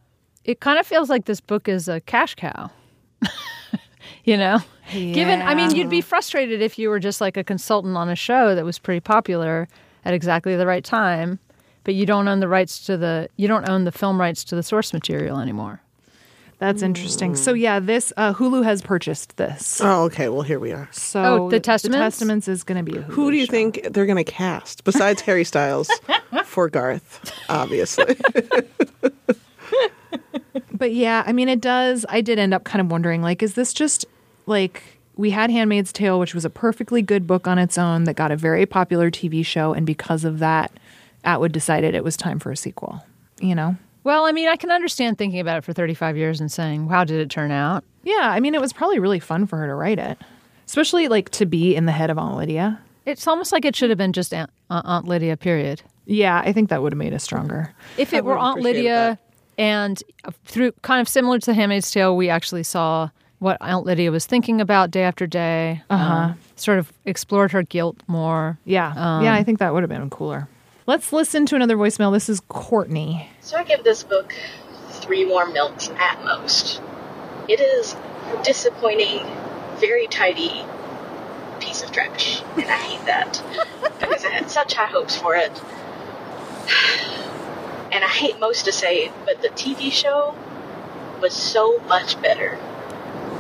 [0.44, 2.70] it kind of feels like this book is a cash cow.
[4.26, 4.60] you know,
[4.92, 8.16] given I mean, you'd be frustrated if you were just like a consultant on a
[8.16, 9.68] show that was pretty popular
[10.04, 11.40] at exactly the right time,
[11.84, 14.56] but you don't own the rights to the you don't own the film rights to
[14.56, 15.82] the source material anymore.
[16.58, 17.36] That's interesting.
[17.36, 19.82] So yeah, this uh, Hulu has purchased this.
[19.84, 20.30] Oh, okay.
[20.30, 20.88] Well, here we are.
[20.94, 22.00] So Oh, The Testaments?
[22.16, 23.52] Testaments is going to be a Hulu Who do you show.
[23.52, 25.92] think they're going to cast besides Harry Styles
[26.46, 27.30] for Garth?
[27.50, 28.16] Obviously.
[30.78, 32.06] But yeah, I mean, it does.
[32.10, 34.06] I did end up kind of wondering, like, is this just
[34.48, 34.84] like
[35.16, 38.32] we had *Handmaid's Tale*, which was a perfectly good book on its own that got
[38.32, 40.72] a very popular TV show, and because of that,
[41.24, 43.06] Atwood decided it was time for a sequel.
[43.40, 43.76] You know?
[44.04, 47.04] Well, I mean, I can understand thinking about it for 35 years and saying, "How
[47.04, 49.74] did it turn out?" Yeah, I mean, it was probably really fun for her to
[49.74, 50.18] write it,
[50.68, 52.80] especially like to be in the head of Aunt Lydia.
[53.06, 55.82] It's almost like it should have been just Aunt, uh, Aunt Lydia, period.
[56.06, 57.74] Yeah, I think that would have made it stronger.
[57.98, 59.20] If I it were Aunt Lydia, that.
[59.58, 60.04] and
[60.46, 64.26] through kind of similar to The Handmaid's Tale, we actually saw what Aunt Lydia was
[64.26, 65.82] thinking about day after day.
[65.90, 66.34] Uh-huh.
[66.56, 68.58] sort of explored her guilt more.
[68.66, 70.48] Yeah, yeah, I think that would have been cooler.
[70.88, 72.14] Let's listen to another voicemail.
[72.14, 73.30] This is Courtney.
[73.42, 74.34] So I give this book
[74.90, 76.82] three warm milks at most.
[77.50, 77.96] It is
[78.44, 79.26] disappointing,
[79.78, 80.64] very tidy
[81.60, 83.42] piece of trash, and I hate that
[84.00, 85.52] because I had such high hopes for it.
[87.92, 90.36] And I hate most to say it, but the TV show
[91.22, 92.60] was so much better.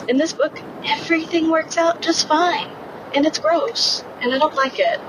[0.08, 2.70] In this book, everything works out just fine,
[3.14, 5.00] and it's gross, and I don't like it.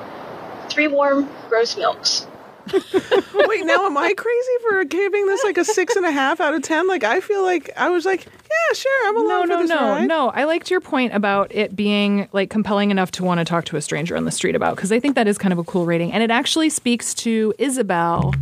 [0.71, 2.27] Three warm, gross milks.
[2.73, 6.53] Wait, now am I crazy for giving this like a six and a half out
[6.55, 6.89] of ten?
[6.89, 9.71] Like I feel like I was like, yeah, sure, I'm No, along no, for this
[9.71, 10.09] no, ride.
[10.09, 10.29] no.
[10.31, 13.77] I liked your point about it being like compelling enough to want to talk to
[13.77, 15.87] a stranger on the street about because I think that is kind of a cool
[15.87, 18.35] rating, and it actually speaks to Isabel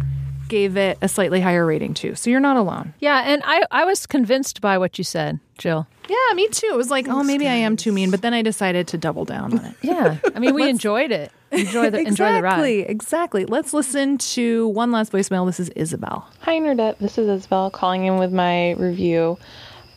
[0.55, 2.15] gave it a slightly higher rating too.
[2.15, 2.95] So you're not alone.
[3.01, 5.89] Yeah, and I, I was convinced by what you said, Jill.
[6.09, 6.69] Yeah, me too.
[6.71, 9.25] It was like, oh, maybe I am too mean, but then I decided to double
[9.25, 9.75] down on it.
[9.83, 11.33] Yeah, I mean, we enjoyed it.
[11.51, 12.53] Enjoy the enjoy the ride.
[12.53, 13.45] exactly, exactly.
[13.47, 15.45] Let's listen to one last voicemail.
[15.45, 16.25] This is Isabel.
[16.43, 16.99] Hi, Nerdette.
[16.99, 19.37] This is Isabel calling in with my review.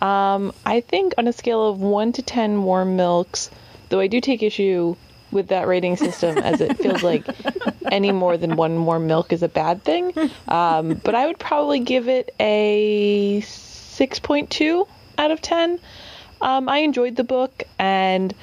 [0.02, 3.52] Um, I think on a scale of 1 to 10 warm milks,
[3.90, 4.96] though I do take issue
[5.32, 7.26] with that rating system as it feels like
[7.92, 10.14] any more than one more milk is a bad thing.
[10.48, 15.80] Um, but I would probably give it a 6.2 out of 10.
[16.42, 18.34] Um, I enjoyed the book and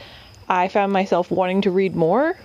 [0.49, 2.37] I found myself wanting to read more,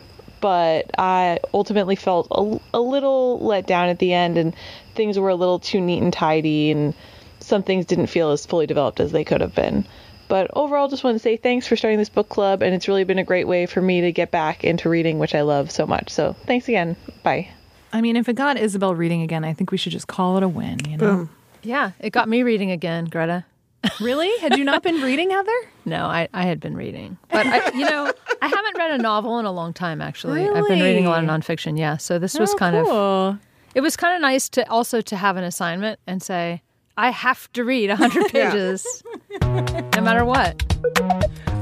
[0.42, 4.56] but I ultimately felt a, a little let down at the end and
[4.96, 6.94] things were a little too neat and tidy and
[7.40, 9.86] some things didn't feel as fully developed as they could have been.
[10.30, 13.04] But overall, just want to say thanks for starting this book club, and it's really
[13.04, 15.86] been a great way for me to get back into reading, which I love so
[15.86, 16.10] much.
[16.10, 16.96] So thanks again.
[17.24, 17.50] Bye.
[17.92, 20.44] I mean, if it got Isabel reading again, I think we should just call it
[20.44, 20.78] a win.
[20.88, 21.30] You know?
[21.64, 23.44] Yeah, it got me reading again, Greta.
[24.02, 24.30] Really?
[24.40, 25.52] Had you not been reading, Heather?
[25.86, 28.12] No, I, I had been reading, but I, you know,
[28.42, 30.02] I haven't read a novel in a long time.
[30.02, 31.78] Actually, I've been reading a lot of nonfiction.
[31.80, 33.38] Yeah, so this was Oh, kind of cool.
[33.76, 36.62] it was kind of nice to also to have an assignment and say
[37.00, 39.04] I have to read hundred pages,
[39.42, 40.62] no matter what.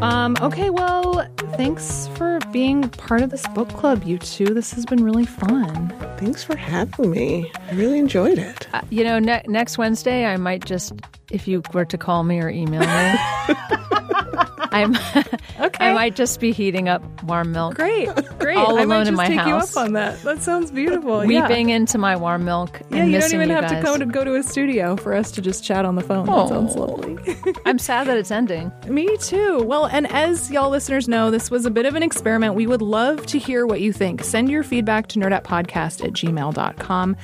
[0.01, 4.45] Um, okay, well, thanks for being part of this book club, you two.
[4.55, 5.89] This has been really fun.
[6.17, 7.51] Thanks for having me.
[7.69, 8.67] I really enjoyed it.
[8.73, 10.93] Uh, you know, ne- next Wednesday I might just,
[11.29, 13.55] if you were to call me or email me,
[14.72, 14.95] I'm
[15.59, 15.89] Okay.
[15.89, 17.76] I might just be heating up warm milk.
[17.76, 18.57] Great, great.
[18.57, 19.76] All alone in my take house.
[19.76, 20.22] you up on that.
[20.22, 21.26] That sounds beautiful.
[21.26, 21.47] yeah.
[21.47, 22.82] Weeping into my warm milk.
[22.89, 25.32] Yeah, you don't even you have to go to go to a studio for us
[25.32, 26.26] to just chat on the phone.
[26.28, 26.82] That sounds oh.
[26.82, 27.36] lovely.
[27.65, 28.72] I'm sad that it's ending.
[28.88, 29.63] Me too.
[29.63, 32.53] Well, and as y'all listeners know, this was a bit of an experiment.
[32.53, 34.24] We would love to hear what you think.
[34.24, 37.18] Send your feedback to nerdettepodcast at gmail.com.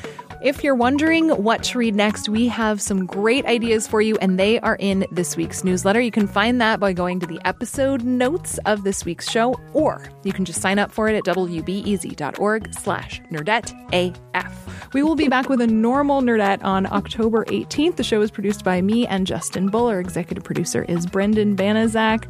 [0.44, 4.38] If you're wondering what to read next, we have some great ideas for you, and
[4.38, 6.02] they are in this week's newsletter.
[6.02, 10.06] You can find that by going to the episode notes of this week's show, or
[10.26, 14.54] you can just sign up for it at wbez.org slash nerdetteaf.
[14.92, 17.96] We will be back with a normal Nerdette on October 18th.
[17.96, 19.88] The show is produced by me and Justin Bull.
[19.88, 22.30] Our executive producer is Brendan Banaszak.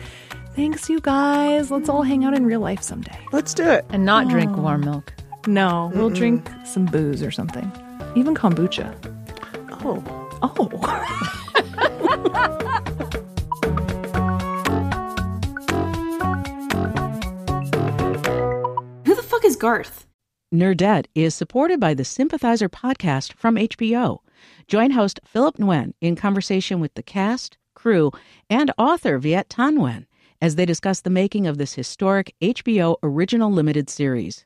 [0.55, 1.71] Thanks, you guys.
[1.71, 3.17] Let's all hang out in real life someday.
[3.31, 3.85] Let's do it.
[3.89, 5.11] And not drink warm milk.
[5.47, 7.71] No, we'll drink some booze or something.
[8.15, 8.93] Even kombucha.
[9.83, 10.03] Oh.
[10.41, 10.69] Oh.
[19.05, 20.05] Who the fuck is Garth?
[20.53, 24.19] Nerdette is supported by the Sympathizer podcast from HBO.
[24.67, 28.11] Join host Philip Nguyen in conversation with the cast, crew,
[28.49, 30.05] and author Viet Thanh Nguyen
[30.41, 34.45] as they discuss the making of this historic HBO original limited series.